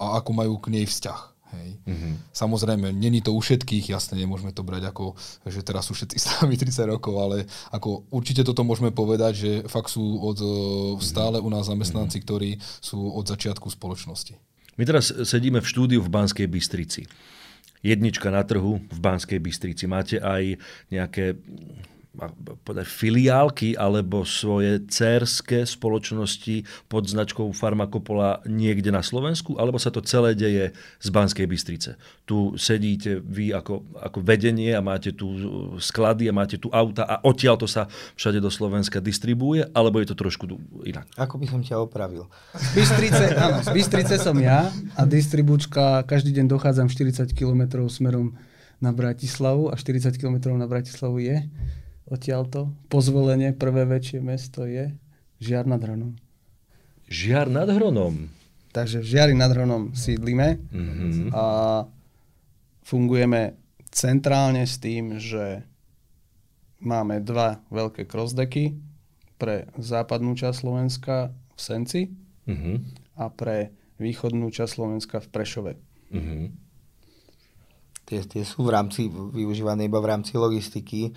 [0.00, 1.20] a ako majú k nej vzťah.
[1.50, 1.82] Hej.
[1.82, 2.12] Mm-hmm.
[2.30, 5.18] Samozrejme, není to u všetkých, jasne, nemôžeme to brať ako,
[5.50, 7.36] že teraz sú všetci s nami 30 rokov, ale
[7.74, 11.02] ako určite toto môžeme povedať, že fakt sú od, mm-hmm.
[11.02, 12.26] stále u nás zamestnanci, mm-hmm.
[12.26, 14.38] ktorí sú od začiatku spoločnosti.
[14.78, 17.04] My teraz sedíme v štúdiu v Banskej Bystrici.
[17.82, 19.84] Jednička na trhu v Banskej Bystrici.
[19.90, 20.56] Máte aj
[20.88, 21.36] nejaké
[22.66, 30.02] povedať, filiálky alebo svoje cérske spoločnosti pod značkou Farmakopola niekde na Slovensku, alebo sa to
[30.02, 31.94] celé deje z Banskej Bystrice.
[32.26, 35.30] Tu sedíte vy ako, ako vedenie a máte tu
[35.78, 37.86] sklady a máte tu auta a odtiaľ to sa
[38.18, 40.50] všade do Slovenska distribuje, alebo je to trošku
[40.82, 41.06] inak?
[41.14, 42.26] Ako by som ťa opravil?
[42.58, 44.66] Z Bystrice, áno, z Bystrice som ja
[44.98, 48.34] a distribučka, každý deň dochádzam 40 km smerom
[48.82, 51.46] na Bratislavu a 40 km na Bratislavu je
[52.10, 52.74] odtiaľto.
[52.90, 54.90] Pozvolenie, prvé väčšie mesto je
[55.40, 56.18] Žiar nad Hronom.
[57.06, 58.28] Žiar nad Hronom.
[58.70, 61.34] Takže v Žiari nad Hronom sídlime mm-hmm.
[61.34, 61.46] a
[62.86, 63.58] fungujeme
[63.90, 65.66] centrálne s tým, že
[66.78, 68.78] máme dva veľké crossdecky
[69.42, 72.02] pre západnú časť Slovenska v Senci
[72.46, 72.76] mm-hmm.
[73.18, 75.72] a pre východnú časť Slovenska v Prešove.
[76.14, 76.44] Mm-hmm.
[78.06, 81.10] Tie, tie sú v rámci, využívané iba v rámci logistiky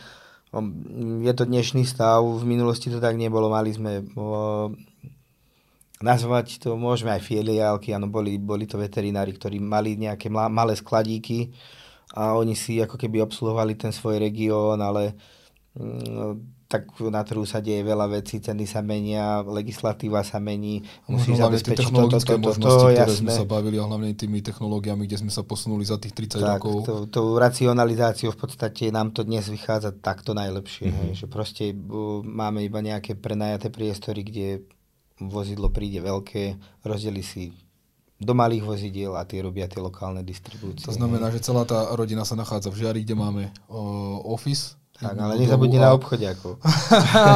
[1.23, 4.05] je to dnešný stav, v minulosti to tak nebolo, mali sme
[6.03, 11.49] nazvať to, môžeme aj filiálky, áno, boli, boli to veterinári, ktorí mali nejaké malé skladíky
[12.13, 15.17] a oni si ako keby obsluhovali ten svoj región, ale
[15.73, 21.38] mm, tak na trhu sa deje veľa vecí, ceny sa menia, legislatíva sa mení, musí
[21.38, 23.17] no, zabezpečiť toto, toto, možnosti, to, ktoré jasné.
[23.21, 26.57] sme sa bavili a hlavne tými technológiami, kde sme sa posunuli za tých 30 tak,
[26.57, 26.75] rokov.
[26.89, 30.89] To, to racionalizáciou v podstate nám to dnes vychádza takto najlepšie.
[30.89, 31.01] Mm-hmm.
[31.05, 34.65] Hej, že proste uh, máme iba nejaké prenajaté priestory, kde
[35.21, 36.57] vozidlo príde veľké,
[36.89, 37.53] rozdeli si
[38.17, 40.89] do malých vozidiel a tie robia tie lokálne distribúcie.
[40.89, 45.17] To znamená, že celá tá rodina sa nachádza v Žiari, kde máme uh, office, tak,
[45.17, 46.62] ale nezabudni na obchode ako.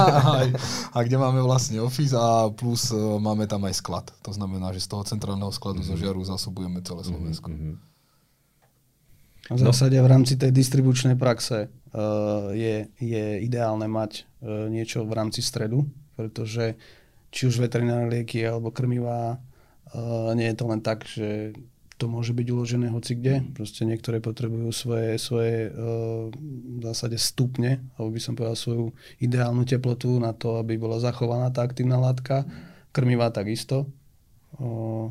[0.96, 4.06] a kde máme vlastne office a plus uh, máme tam aj sklad.
[4.22, 5.98] To znamená, že z toho centrálneho skladu mm-hmm.
[5.98, 7.48] zo Žiaru zásobujeme celé mhm, Slovensko.
[7.50, 7.76] Mm-hmm.
[9.48, 15.16] V zásade v rámci tej distribučnej praxe uh, je, je ideálne mať uh, niečo v
[15.18, 15.88] rámci stredu,
[16.20, 16.76] pretože
[17.32, 21.56] či už veterinárne lieky alebo krmivá, uh, nie je to len tak, že
[21.98, 23.42] to môže byť uložené hoci kde.
[23.58, 26.30] Proste niektoré potrebujú svoje, svoje uh,
[26.78, 28.86] v zásade stupne, alebo by som povedal svoju
[29.18, 32.46] ideálnu teplotu na to, aby bola zachovaná tá aktívna látka.
[32.94, 33.90] Krmivá takisto.
[34.62, 35.10] Uh,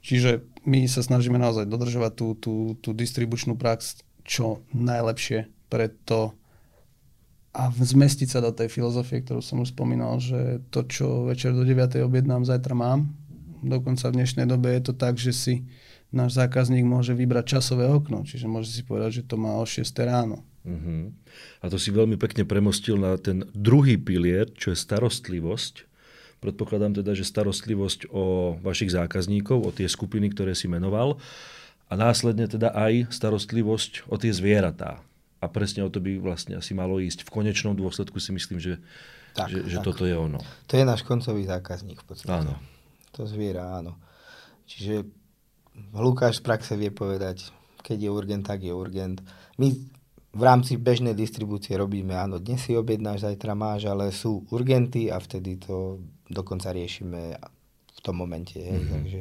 [0.00, 6.32] čiže my sa snažíme naozaj dodržovať tú, tú, tú distribučnú prax čo najlepšie preto
[7.50, 11.66] a zmestiť sa do tej filozofie, ktorú som už spomínal, že to, čo večer do
[11.66, 11.98] 9.
[12.06, 13.19] objednám, zajtra mám
[13.62, 15.54] dokonca v dnešnej dobe je to tak, že si
[16.10, 19.86] náš zákazník môže vybrať časové okno, čiže môže si povedať, že to má o 6
[20.02, 20.42] ráno.
[20.60, 21.08] Uh-huh.
[21.62, 25.88] A to si veľmi pekne premostil na ten druhý pilier, čo je starostlivosť.
[26.40, 31.20] Predpokladám teda, že starostlivosť o vašich zákazníkov, o tie skupiny, ktoré si menoval
[31.88, 35.02] a následne teda aj starostlivosť o tie zvieratá.
[35.40, 37.24] A presne o to by vlastne asi malo ísť.
[37.24, 38.76] V konečnom dôsledku si myslím, že,
[39.32, 40.40] tak, že, že toto je ono.
[40.68, 42.28] To je náš koncový zákazník v podstate.
[42.28, 42.60] Áno.
[43.18, 43.98] To zviera, áno.
[44.70, 45.02] Čiže
[45.96, 47.50] Lukáš z praxe vie povedať,
[47.82, 49.18] keď je urgent, tak je urgent.
[49.58, 49.72] My
[50.30, 55.18] v rámci bežnej distribúcie robíme, áno, dnes si objednáš, zajtra máš, ale sú urgenty a
[55.18, 55.98] vtedy to
[56.30, 57.34] dokonca riešime
[57.90, 58.62] v tom momente.
[58.62, 58.78] Hej.
[58.78, 58.92] Mm-hmm.
[58.94, 59.20] Takže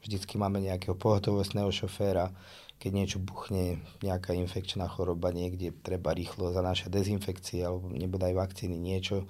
[0.00, 2.32] vždycky máme nejakého pohotovostného šoféra,
[2.80, 9.28] keď niečo buchne, nejaká infekčná choroba niekde, treba rýchlo zanášať dezinfekcie alebo nebodaj vakcíny, niečo,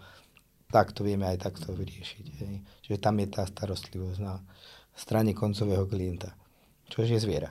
[0.73, 2.27] tak to vieme aj takto vyriešiť.
[2.43, 2.55] Hej.
[2.87, 4.43] Čiže tam je tá starostlivosť na
[4.97, 6.35] strane koncového klienta
[6.91, 7.51] čo je zviera.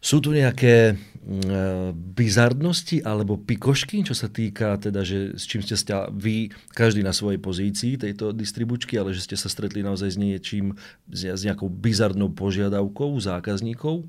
[0.00, 5.76] Sú tu nejaké mm, bizardnosti alebo pikošky, čo sa týka teda, že s čím ste
[5.76, 10.18] ste vy, každý na svojej pozícii tejto distribučky, ale že ste sa stretli naozaj s
[10.18, 10.72] niečím,
[11.12, 14.08] s nejakou bizardnou požiadavkou zákazníkov?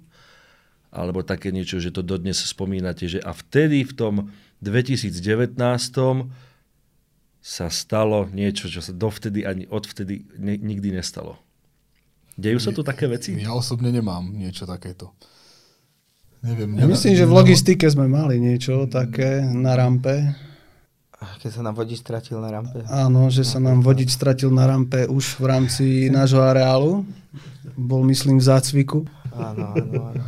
[0.96, 4.16] Alebo také niečo, že to dodnes spomínate, že a vtedy v tom
[4.64, 5.12] 2019
[7.42, 11.42] sa stalo niečo, čo sa dovtedy ani odvtedy ne, nikdy nestalo.
[12.38, 13.34] Dejú sa tu také veci?
[13.36, 15.12] Ja osobne nemám niečo takéto.
[16.42, 16.74] Neviem.
[16.78, 20.34] Ja myslím, že v logistike sme mali niečo také na rampe.
[21.22, 22.82] Keď sa nám vodič stratil na rampe?
[22.90, 27.06] Áno, že sa nám vodič stratil na rampe už v rámci nášho areálu.
[27.78, 29.06] Bol, myslím, v zácviku.
[29.30, 30.24] Áno, áno, áno.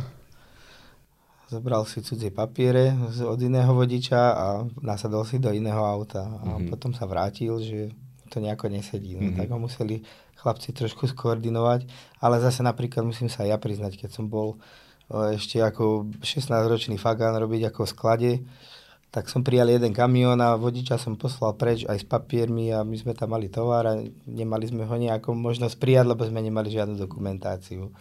[1.54, 2.90] Zobral si cudzie papiere
[3.22, 4.46] od iného vodiča a
[4.82, 6.26] nasadol si do iného auta.
[6.26, 6.66] A mm-hmm.
[6.66, 7.94] potom sa vrátil, že
[8.26, 9.14] to nejako nesedí.
[9.14, 9.38] No, mm-hmm.
[9.38, 10.02] Tak ho museli
[10.34, 11.86] chlapci trošku skoordinovať,
[12.18, 14.58] ale zase napríklad musím sa ja priznať, keď som bol
[15.08, 18.32] ešte ako 16-ročný fagán robiť ako v sklade,
[19.14, 22.98] tak som prijal jeden kamión a vodiča som poslal preč aj s papiermi a my
[22.98, 23.94] sme tam mali tovar a
[24.26, 27.94] nemali sme ho nejakú možnosť prijať, lebo sme nemali žiadnu dokumentáciu.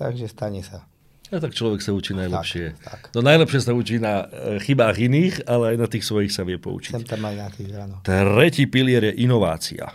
[0.00, 0.88] Takže stane sa.
[1.34, 2.78] A tak človek sa učí najlepšie.
[2.78, 3.00] Tak, tak.
[3.10, 6.54] No najlepšie sa učí na e, chybách iných, ale aj na tých svojich sa vie
[6.54, 6.94] poučiť.
[6.94, 7.96] Sem tam aj na tých, áno.
[8.06, 9.90] Tretí pilier je inovácia.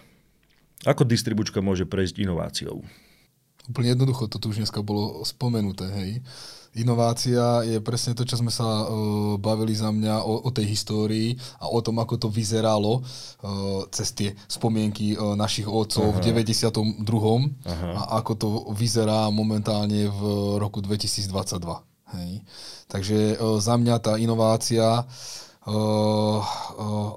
[0.84, 2.84] Ako distribučka môže prejsť inováciou?
[3.70, 6.12] Úplne jednoducho, to tu už dneska bolo spomenuté, hej.
[6.72, 11.36] Inovácia je presne to, čo sme sa uh, bavili za mňa o, o tej histórii
[11.60, 16.16] a o tom, ako to vyzeralo uh, cez tie spomienky uh, našich otcov Aha.
[16.16, 17.04] v 92.
[17.68, 17.90] Aha.
[17.92, 20.22] a ako to vyzerá momentálne v
[20.64, 21.60] roku 2022.
[22.16, 22.32] Hej.
[22.88, 26.42] Takže uh, za mňa tá inovácia uh, Uh,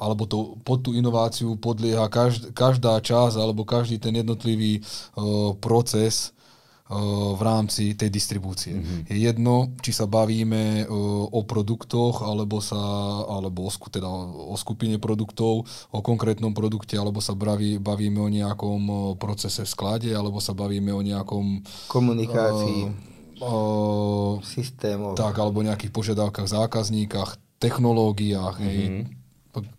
[0.05, 4.85] alebo to, pod tú inováciu podlieha každ, každá časť alebo každý ten jednotlivý
[5.17, 6.37] uh, proces
[6.85, 8.77] v rámci tej distribúcie.
[8.77, 9.01] Mm-hmm.
[9.09, 10.85] Je jedno, či sa bavíme
[11.33, 12.77] o produktoch, alebo, sa,
[13.25, 19.17] alebo o, teda o skupine produktov, o konkrétnom produkte, alebo sa baví, bavíme o nejakom
[19.17, 21.65] procese v sklade, alebo sa bavíme o nejakom...
[21.89, 23.13] Komunikácii.
[23.41, 25.17] Uh, systémoch.
[25.17, 28.61] Tak, alebo nejakých požiadavkách, zákazníkach, technológiách.
[28.61, 28.69] Mm-hmm.
[28.77, 29.24] Hej.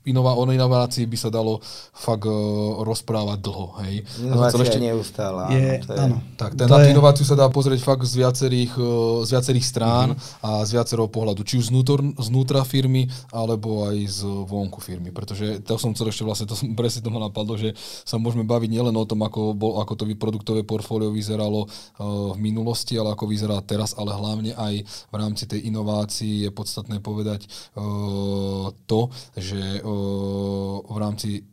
[0.06, 1.60] Inová, o inovácii by sa dalo
[1.92, 3.68] fakt uh, rozprávať dlho.
[3.84, 3.94] Hej.
[4.24, 4.80] Inovácia ešte...
[4.80, 5.52] neustála.
[5.52, 6.00] Je, áno, je...
[6.00, 6.18] áno.
[6.40, 6.94] Tak, ten, na je...
[6.96, 10.46] inováciu sa dá pozrieť fakt z viacerých, uh, z viacerých strán mm-hmm.
[10.46, 11.44] a z viacerého pohľadu.
[11.44, 15.12] Či už znútor, znútra firmy, alebo aj z vonku firmy.
[15.12, 17.76] Pretože to som chcel ešte vlastne, to som presne to ma napadlo, že
[18.08, 22.40] sa môžeme baviť nielen o tom, ako, bol, ako to produktové portfólio vyzeralo uh, v
[22.40, 27.50] minulosti, ale ako vyzerá teraz, ale hlavne aj v rámci tej inovácii je podstatné povedať
[27.76, 31.44] uh, to, že v rámci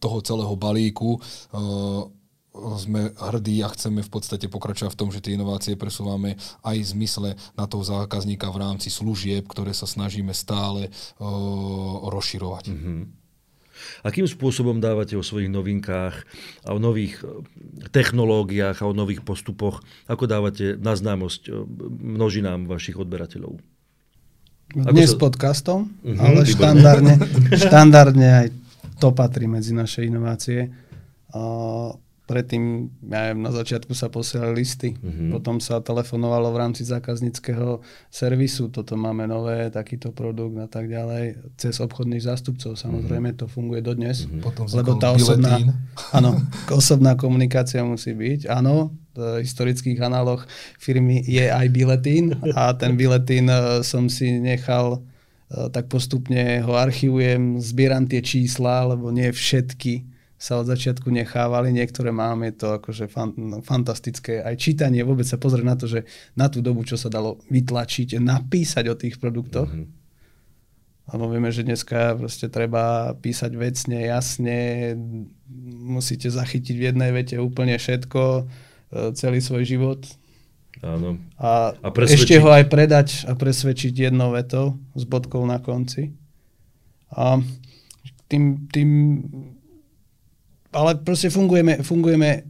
[0.00, 1.20] toho celého balíku
[2.56, 6.90] sme hrdí a chceme v podstate pokračovať v tom, že tie inovácie presúvame aj v
[6.96, 10.88] zmysle na toho zákazníka v rámci služieb, ktoré sa snažíme stále
[12.08, 12.64] rozširovať.
[12.72, 13.00] Mm-hmm.
[14.08, 16.24] Akým spôsobom dávate o svojich novinkách
[16.64, 17.20] a o nových
[17.92, 21.52] technológiách a o nových postupoch, ako dávate na známosť
[22.00, 23.60] množinám vašich odberateľov?
[24.74, 25.18] Dnes sa...
[25.18, 27.14] podcastom, uh-huh, ale štandardne,
[27.66, 28.46] štandardne aj
[28.98, 30.72] to patrí medzi naše inovácie.
[31.30, 31.94] Uh,
[32.26, 35.38] predtým, ja neviem, na začiatku sa posielali listy, uh-huh.
[35.38, 41.54] potom sa telefonovalo v rámci zákazníckého servisu, toto máme nové, takýto produkt a tak ďalej,
[41.54, 43.40] cez obchodných zástupcov, samozrejme uh-huh.
[43.40, 44.42] to funguje dodnes, uh-huh.
[44.42, 45.54] potom lebo tá osobná,
[46.18, 46.34] áno,
[46.74, 50.44] osobná komunikácia musí byť, áno, v historických análoch
[50.76, 55.00] firmy je aj biletín a ten biletín e, som si nechal
[55.48, 60.15] e, tak postupne ho archivujem, zbieram tie čísla, lebo nie všetky
[60.46, 64.46] sa od začiatku nechávali, niektoré máme, to akože fan, no, fantastické.
[64.46, 66.06] Aj čítanie, vôbec sa pozrieť na to, že
[66.38, 69.66] na tú dobu, čo sa dalo vytlačiť, napísať o tých produktoch.
[69.66, 70.06] Mm-hmm.
[71.06, 74.58] Lebo vieme, že dneska proste treba písať vecne, jasne,
[75.82, 78.42] musíte zachytiť v jednej vete úplne všetko, e,
[79.18, 80.06] celý svoj život.
[80.82, 81.18] Áno.
[81.42, 86.14] A, a ešte ho aj predať a presvedčiť jednou vetou s bodkou na konci.
[87.10, 87.42] A
[88.26, 88.90] tým, tým
[90.76, 92.44] ale proste fungujeme, fungujeme,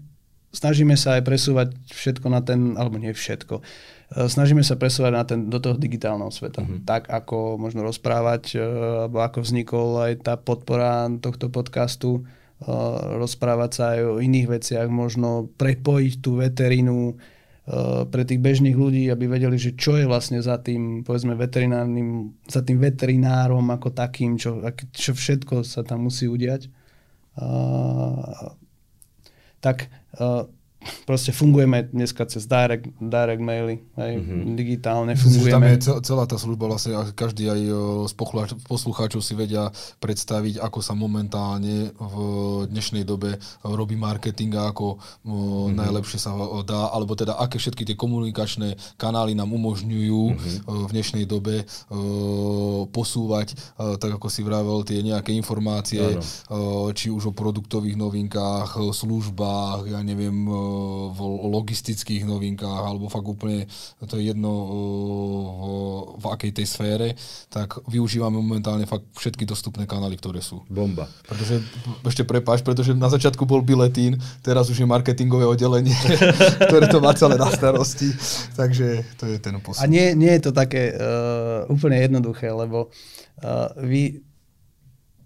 [0.51, 3.63] snažíme sa aj presúvať všetko na ten, alebo nie všetko, e,
[4.27, 6.67] snažíme sa presúvať na ten, do toho digitálneho sveta.
[6.67, 6.83] Uh-huh.
[6.83, 8.67] Tak, ako možno rozprávať, e,
[9.07, 12.27] alebo ako vznikol aj tá podpora tohto podcastu,
[12.59, 12.71] e,
[13.23, 17.15] rozprávať sa aj o iných veciach, možno prepojiť tú veterínu
[18.15, 22.63] pre tých bežných ľudí, aby vedeli, že čo je vlastne za tým, povedzme, veterinárnym, za
[22.63, 24.63] tým veterinárom ako takým, čo,
[24.95, 26.71] čo všetko sa tam musí udiať
[29.61, 29.89] tak
[31.07, 34.55] proste fungujeme dneska cez direct, direct maily, aj mm-hmm.
[34.57, 35.53] digitálne fungujeme.
[35.53, 37.61] Tam je celá tá služba, vlastne každý aj
[38.11, 38.15] z
[38.67, 39.71] poslucháčov si vedia
[40.03, 42.17] predstaviť, ako sa momentálne v
[42.71, 45.77] dnešnej dobe robí marketing a ako mm-hmm.
[45.77, 46.35] najlepšie sa
[46.67, 50.87] dá, alebo teda aké všetky tie komunikačné kanály nám umožňujú mm-hmm.
[50.87, 51.69] v dnešnej dobe
[52.91, 56.03] posúvať, tak ako si vravel, tie nejaké informácie,
[56.49, 56.91] ano.
[56.93, 60.47] či už o produktových novinkách, službách, ja neviem,
[61.13, 63.65] v logistických novinkách, alebo fakt úplne,
[64.05, 65.63] to je jedno v,
[66.21, 67.09] v akej tej sfére,
[67.49, 70.63] tak využívame momentálne fakt všetky dostupné kanály, ktoré sú.
[70.67, 71.09] Bomba.
[71.27, 71.63] Pretože,
[72.07, 75.97] ešte prepáč, pretože na začiatku bol biletín, teraz už je marketingové oddelenie,
[76.69, 78.13] ktoré to má celé na starosti,
[78.55, 79.83] takže to je ten posun.
[79.83, 84.23] A nie, nie je to také uh, úplne jednoduché, lebo uh, vy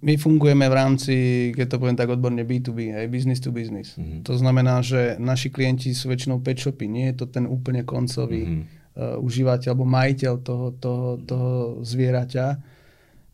[0.00, 1.14] my fungujeme v rámci,
[1.52, 4.00] keď to poviem tak odborne, B2B, aj business to business.
[4.00, 4.24] Mm-hmm.
[4.24, 8.42] To znamená, že naši klienti sú väčšinou pet shopy, nie je to ten úplne koncový
[8.48, 8.64] mm-hmm.
[8.96, 11.50] uh, užívateľ alebo majiteľ toho, toho, toho
[11.84, 12.46] zvieraťa.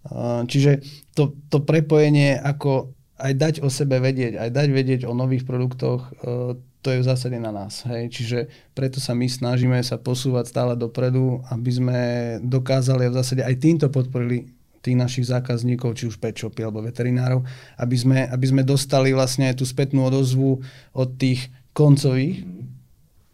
[0.06, 0.82] Uh, čiže
[1.14, 6.10] to, to prepojenie, ako aj dať o sebe vedieť, aj dať vedieť o nových produktoch,
[6.26, 7.82] uh, to je v zásade na nás.
[7.90, 8.14] Hej.
[8.14, 8.38] Čiže
[8.70, 11.98] preto sa my snažíme sa posúvať stále dopredu, aby sme
[12.46, 14.55] dokázali v zásade aj týmto podporili
[14.86, 17.42] tých našich zákazníkov, či už pet shopy alebo veterinárov,
[17.82, 20.62] aby sme, aby sme dostali vlastne tú spätnú odozvu
[20.94, 22.46] od tých koncových,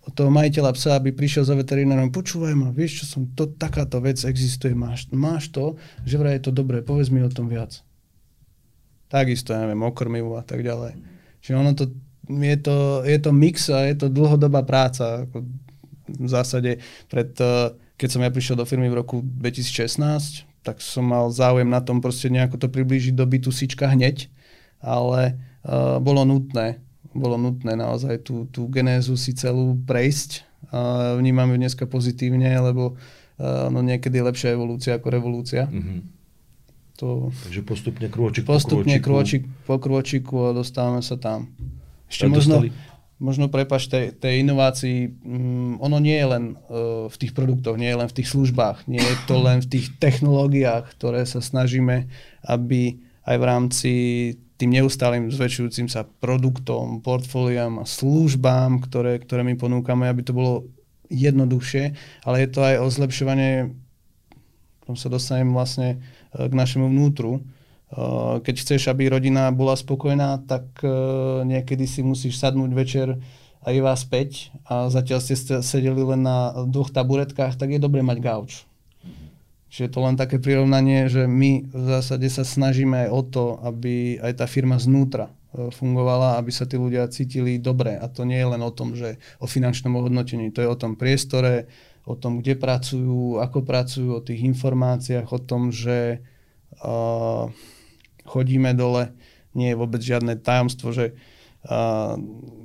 [0.02, 4.02] od toho majiteľa psa, aby prišiel za veterinárom, počúvaj ma, vieš čo som, to, takáto
[4.02, 7.78] vec existuje, máš, máš to, že vraj je to dobré, povedz mi o tom viac.
[9.06, 10.98] Takisto, ja neviem, okrmivu a tak ďalej.
[11.44, 11.92] Čiže ono to,
[12.26, 15.28] je to, je to mix a je to dlhodobá práca.
[16.08, 21.02] V zásade, pred, eh, keď som ja prišiel do firmy v roku 2016, tak som
[21.06, 24.30] mal záujem na tom proste nejako to priblížiť do bytu sička hneď,
[24.78, 26.78] ale uh, bolo nutné,
[27.10, 30.46] bolo nutné naozaj tú, tú genézu si celú prejsť.
[30.70, 35.66] Uh, vnímam ju dneska pozitívne, lebo uh, no niekedy je lepšia evolúcia ako revolúcia.
[35.66, 36.00] Mm-hmm.
[37.02, 39.46] To, Takže postupne krôčik postupne po krôčiku.
[39.66, 41.50] po krôčiku a dostávame sa tam.
[42.06, 42.91] Ešte možno, dostali
[43.22, 47.86] možno prepač tej, tej inovácii, um, ono nie je len uh, v tých produktoch, nie
[47.86, 52.10] je len v tých službách, nie je to len v tých technológiách, ktoré sa snažíme,
[52.42, 53.92] aby aj v rámci
[54.58, 60.66] tým neustálým zväčšujúcim sa produktom, portfóliám a službám, ktoré, ktoré my ponúkame, aby to bolo
[61.06, 61.94] jednoduchšie,
[62.26, 63.70] ale je to aj o zlepšovanie,
[64.82, 66.02] tom sa dostanem vlastne
[66.34, 67.38] uh, k našemu vnútru,
[68.40, 70.90] keď chceš, aby rodina bola spokojná, tak eh,
[71.44, 73.08] niekedy si musíš sadnúť večer
[73.62, 78.18] aj vás 5 a zatiaľ ste sedeli len na dvoch taburetkách, tak je dobre mať
[78.18, 78.52] gauč.
[79.72, 83.44] Čiže je to len také prirovnanie, že my v zásade sa snažíme aj o to,
[83.64, 88.00] aby aj tá firma znútra eh, fungovala, aby sa tí ľudia cítili dobre.
[88.00, 90.96] A to nie je len o tom, že o finančnom ohodnotení, to je o tom
[90.96, 91.68] priestore,
[92.08, 96.18] o tom, kde pracujú, ako pracujú, o tých informáciách, o tom, že
[96.82, 97.46] uh,
[98.26, 99.12] chodíme dole,
[99.52, 101.12] nie je vôbec žiadne tajomstvo, že
[101.68, 102.16] uh,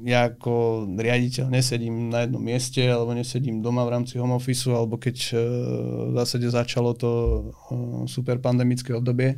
[0.07, 4.95] ja ako riaditeľ nesedím na jednom mieste alebo nesedím doma v rámci home office, alebo
[4.95, 5.39] keď uh,
[6.09, 9.35] v zásade začalo to uh, super pandemické obdobie,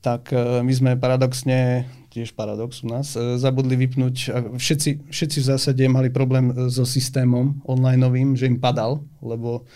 [0.00, 1.84] tak uh, my sme paradoxne,
[2.14, 6.88] tiež paradox u nás, uh, zabudli vypnúť, a všetci, všetci v zásade mali problém so
[6.88, 8.00] systémom online
[8.38, 9.66] že im padal, lebo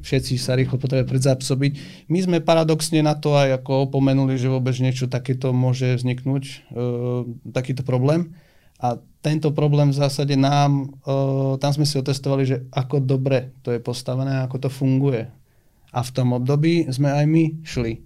[0.00, 1.72] všetci sa rýchlo potrebujú predzápsobiť.
[2.10, 6.54] My sme paradoxne na to aj ako opomenuli, že vôbec niečo takéto môže vzniknúť, e,
[7.54, 8.34] takýto problém.
[8.82, 11.14] A tento problém v zásade nám, e,
[11.62, 15.30] tam sme si otestovali, že ako dobre to je postavené, ako to funguje.
[15.94, 18.02] A v tom období sme aj my šli.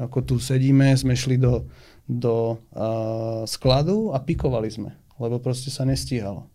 [0.00, 1.68] Ako tu sedíme, sme šli do,
[2.04, 6.48] do uh, skladu a pikovali sme, lebo proste sa nestíhalo.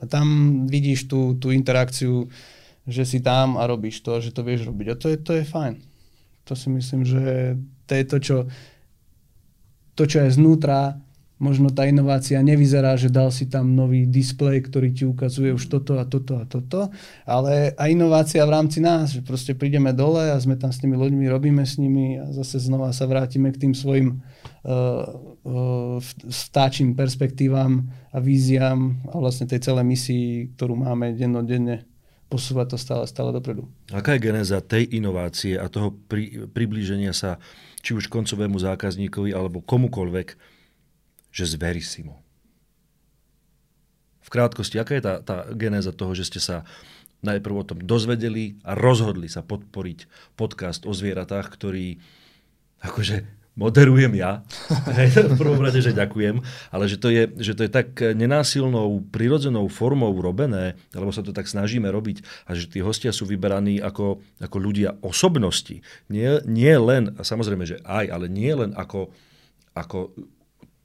[0.00, 0.26] A tam
[0.64, 2.26] vidíš tú, tú interakciu,
[2.86, 4.86] že si tam a robíš to, že to vieš robiť.
[4.92, 5.80] A to je, to je fajn.
[6.48, 7.56] To si myslím, že
[7.86, 8.36] to je to, čo,
[9.94, 10.98] to, čo je znútra
[11.40, 15.96] možno tá inovácia nevyzerá, že dal si tam nový displej, ktorý ti ukazuje už toto
[15.96, 16.92] a toto a toto,
[17.24, 21.00] ale a inovácia v rámci nás, že proste prídeme dole a sme tam s tými
[21.00, 25.96] ľuďmi, robíme s nimi a zase znova sa vrátime k tým svojim uh, uh,
[26.28, 31.88] vtáčim perspektívam a víziám a vlastne tej celej misii, ktorú máme dennodenne
[32.30, 33.66] posúvať to stále, stále dopredu.
[33.90, 37.42] Aká je genéza tej inovácie a toho pri, priblíženia sa
[37.82, 40.38] či už koncovému zákazníkovi alebo komukolvek
[41.30, 42.18] že z Verissimo.
[44.20, 46.66] V krátkosti, aká je tá, tá genéza toho, že ste sa
[47.22, 50.06] najprv o tom dozvedeli a rozhodli sa podporiť
[50.38, 51.98] podcast o zvieratách, ktorý
[52.80, 54.40] akože moderujem ja.
[55.36, 56.40] v prvom rade, že ďakujem,
[56.72, 61.36] ale že to, je, že to je tak nenásilnou, prirodzenou formou robené, alebo sa to
[61.36, 65.84] tak snažíme robiť a že tí hostia sú vyberaní ako, ako ľudia osobnosti.
[66.08, 69.12] Nie, nie len, a samozrejme, že aj, ale nie len ako,
[69.76, 70.16] ako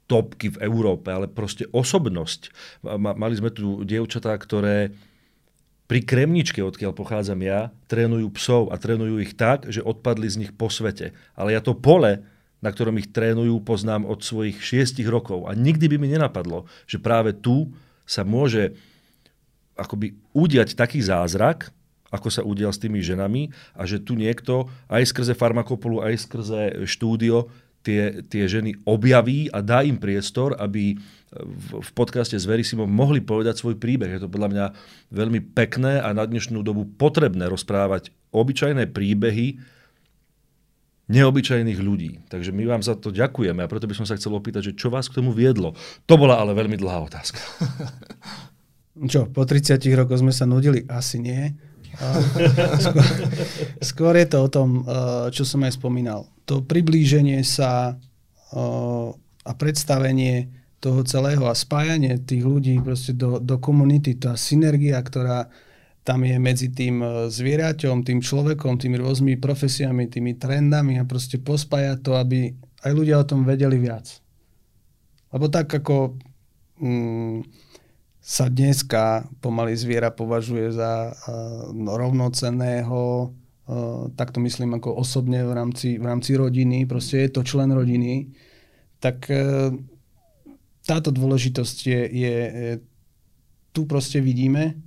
[0.06, 2.52] topky v Európe, ale proste osobnosť.
[3.00, 4.94] Mali sme tu dievčatá, ktoré
[5.86, 10.52] pri Kremničke, odkiaľ pochádzam ja, trénujú psov a trénujú ich tak, že odpadli z nich
[10.54, 11.14] po svete.
[11.38, 12.26] Ale ja to pole,
[12.66, 15.46] na ktorom ich trénujú, poznám od svojich šiestich rokov.
[15.46, 17.70] A nikdy by mi nenapadlo, že práve tu
[18.10, 18.74] sa môže
[19.78, 21.70] akoby udiať taký zázrak,
[22.10, 26.62] ako sa udial s tými ženami a že tu niekto aj skrze farmakopolu, aj skrze
[26.90, 27.54] štúdio
[27.86, 30.98] tie, tie ženy objaví a dá im priestor, aby
[31.36, 34.16] v, v podcaste s Verisimom mohli povedať svoj príbeh.
[34.16, 34.66] Je to podľa mňa
[35.12, 39.75] veľmi pekné a na dnešnú dobu potrebné rozprávať obyčajné príbehy
[41.12, 42.26] neobyčajných ľudí.
[42.30, 44.90] Takže my vám za to ďakujeme a preto by som sa chcel opýtať, že čo
[44.90, 45.78] vás k tomu viedlo.
[46.10, 47.40] To bola ale veľmi dlhá otázka.
[48.96, 50.88] Čo, po 30 rokoch sme sa nudili?
[50.88, 51.52] Asi nie.
[52.80, 53.08] skôr,
[53.84, 54.88] skôr je to o tom,
[55.36, 59.10] čo som aj spomínal to priblíženie sa uh,
[59.46, 65.50] a predstavenie toho celého a spájanie tých ľudí proste do, do komunity, tá synergia, ktorá
[66.06, 67.02] tam je medzi tým
[67.34, 72.54] zvieraťom, tým človekom, tými rôznymi profesiami, tými trendami a proste pospájať to, aby
[72.86, 74.22] aj ľudia o tom vedeli viac.
[75.34, 76.14] Lebo tak ako
[76.78, 77.42] mm,
[78.22, 83.34] sa dneska pomaly zviera považuje za uh, rovnocenného
[83.66, 87.74] Uh, tak to myslím ako osobne v rámci, v rámci rodiny, proste je to člen
[87.74, 88.30] rodiny,
[89.02, 89.74] tak uh,
[90.86, 92.36] táto dôležitosť je, je,
[93.74, 94.85] tu proste vidíme,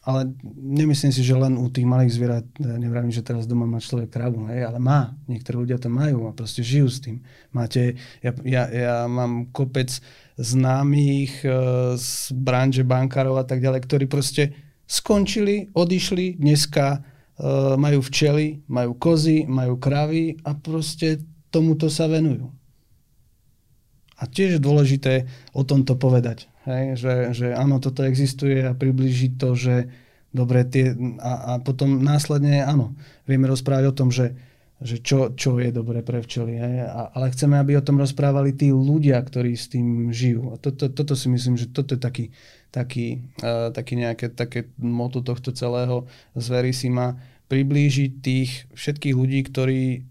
[0.00, 4.08] ale nemyslím si, že len u tých malých zvierat, nevravím, že teraz doma má človek
[4.08, 5.12] kravu, ale má.
[5.28, 7.20] Niektorí ľudia to majú a proste žijú s tým.
[7.52, 9.92] Máte, ja, ja, ja mám kopec
[10.40, 14.56] známych uh, z branže bankárov a tak ďalej, ktorí proste
[14.88, 17.04] skončili, odišli, dneska
[17.40, 22.52] Eh, majú včely, majú kozy, majú kravy a proste tomuto sa venujú.
[24.20, 25.24] A tiež je dôležité
[25.56, 26.49] o tomto povedať.
[26.68, 27.00] Hej?
[27.00, 29.74] Že, že áno, toto existuje a približiť to, že
[30.30, 32.94] dobre, tie, a, a potom následne áno,
[33.24, 34.36] vieme rozprávať o tom, že,
[34.80, 36.54] že čo, čo je dobre pre včely.
[36.56, 36.74] Hej?
[36.86, 40.52] A, ale chceme, aby o tom rozprávali tí ľudia, ktorí s tým žijú.
[40.52, 42.26] A to, to, toto si myslím, že toto je taký,
[42.72, 46.06] taký, uh, taký nejaké také moto tohto celého
[46.38, 47.18] zvery si ma
[47.50, 50.06] priblížiť tých všetkých ľudí, ktorí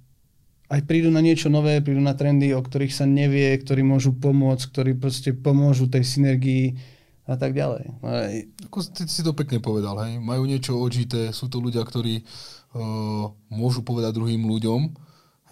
[0.69, 4.65] aj prídu na niečo nové, prídu na trendy, o ktorých sa nevie, ktorí môžu pomôcť,
[4.69, 6.77] ktorí proste pomôžu tej synergii
[7.25, 7.89] a tak ďalej.
[8.05, 8.33] Aj...
[8.69, 10.21] Ako ty si to pekne povedal, hej?
[10.21, 14.81] majú niečo odžité, sú to ľudia, ktorí uh, môžu povedať druhým ľuďom,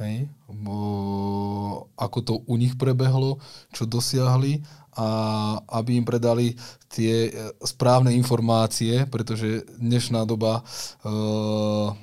[0.05, 0.30] hej?
[0.49, 3.41] Uh, ako to u nich prebehlo,
[3.74, 4.61] čo dosiahli
[4.97, 5.09] a
[5.78, 6.57] aby im predali
[6.89, 11.93] tie e, správne informácie, pretože dnešná doba uh,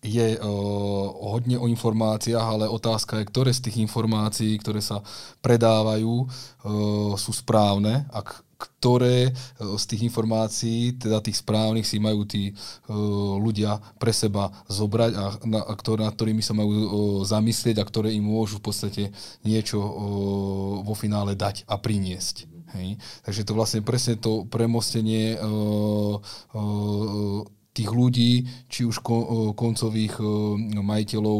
[0.00, 5.04] je uh, hodne o informáciách, ale otázka je, ktoré z tých informácií, ktoré sa
[5.44, 8.08] predávajú, uh, sú správne.
[8.08, 12.52] Ak ktoré z tých informácií, teda tých správnych, si majú tí
[13.40, 18.60] ľudia pre seba zobrať a na, nad ktorými sa majú zamyslieť a ktoré im môžu
[18.60, 19.02] v podstate
[19.48, 19.80] niečo
[20.84, 22.52] vo finále dať a priniesť.
[22.76, 23.00] Hej.
[23.26, 26.20] Takže to vlastne presne to premostenie uh,
[26.54, 27.40] uh,
[27.70, 28.98] tých ľudí, či už
[29.54, 30.18] koncových
[30.74, 31.38] majiteľov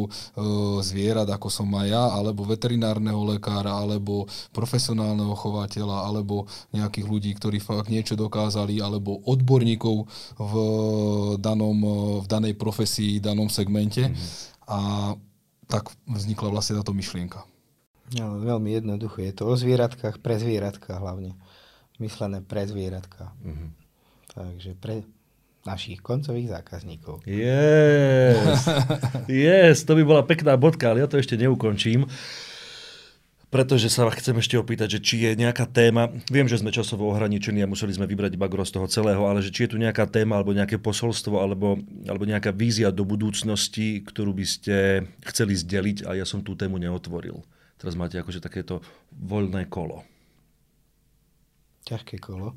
[0.78, 7.58] zvierat, ako som aj ja, alebo veterinárneho lekára, alebo profesionálneho chovateľa, alebo nejakých ľudí, ktorí
[7.58, 10.06] fakt niečo dokázali, alebo odborníkov
[10.38, 10.54] v,
[11.42, 11.78] danom,
[12.22, 14.06] v danej profesii, danom segmente.
[14.06, 14.70] Mm-hmm.
[14.70, 14.78] A
[15.66, 17.42] tak vznikla vlastne táto myšlienka.
[18.18, 19.30] No, veľmi jednoduché.
[19.30, 21.38] Je to o zvieratkách, pre zvieratka hlavne.
[22.02, 23.34] Myslené pre zvieratka.
[23.42, 23.66] Mhm.
[24.30, 25.02] Takže pre
[25.64, 27.20] našich koncových zákazníkov.
[27.28, 28.64] Yes,
[29.28, 32.08] yes, to by bola pekná bodka, ale ja to ešte neukončím.
[33.50, 37.10] Pretože sa vás chcem ešte opýtať, že či je nejaká téma, viem, že sme časovo
[37.10, 39.76] ohraničení a museli sme vybrať iba gro z toho celého, ale že či je tu
[39.76, 41.74] nejaká téma alebo nejaké posolstvo alebo,
[42.06, 44.76] alebo nejaká vízia do budúcnosti, ktorú by ste
[45.26, 47.42] chceli zdeliť a ja som tú tému neotvoril.
[47.74, 48.86] Teraz máte akože takéto
[49.18, 50.06] voľné kolo.
[51.90, 52.54] Ťažké kolo.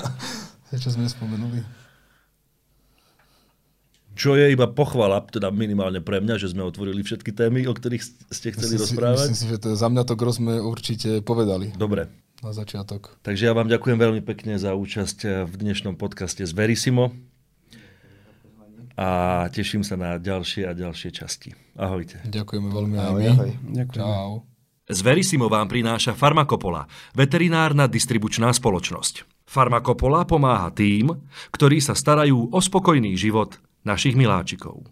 [0.70, 1.81] Čo sme spomenuli?
[4.12, 8.02] Čo je iba pochvala, teda minimálne pre mňa, že sme otvorili všetky témy, o ktorých
[8.28, 9.16] ste chceli myslím rozprávať.
[9.16, 12.12] Si, myslím si, že to je, za mňa to gro sme určite povedali Dobre,
[12.44, 13.16] na začiatok.
[13.24, 17.16] takže ja vám ďakujem veľmi pekne za účasť v dnešnom podcaste z Verissimo
[18.92, 19.08] a
[19.48, 21.56] teším sa na ďalšie a ďalšie časti.
[21.80, 22.20] Ahojte.
[22.28, 23.26] Ďakujeme veľmi aj Ahoj, my.
[23.32, 23.50] ahoj.
[23.80, 24.02] Ďakujem.
[24.04, 24.30] Čau.
[24.92, 26.84] Z Verisimo vám prináša Farmakopola,
[27.16, 29.24] veterinárna distribučná spoločnosť.
[29.48, 31.16] Farmakopola pomáha tým,
[31.48, 34.86] ktorí sa starajú o spokojný život našich miláčikov.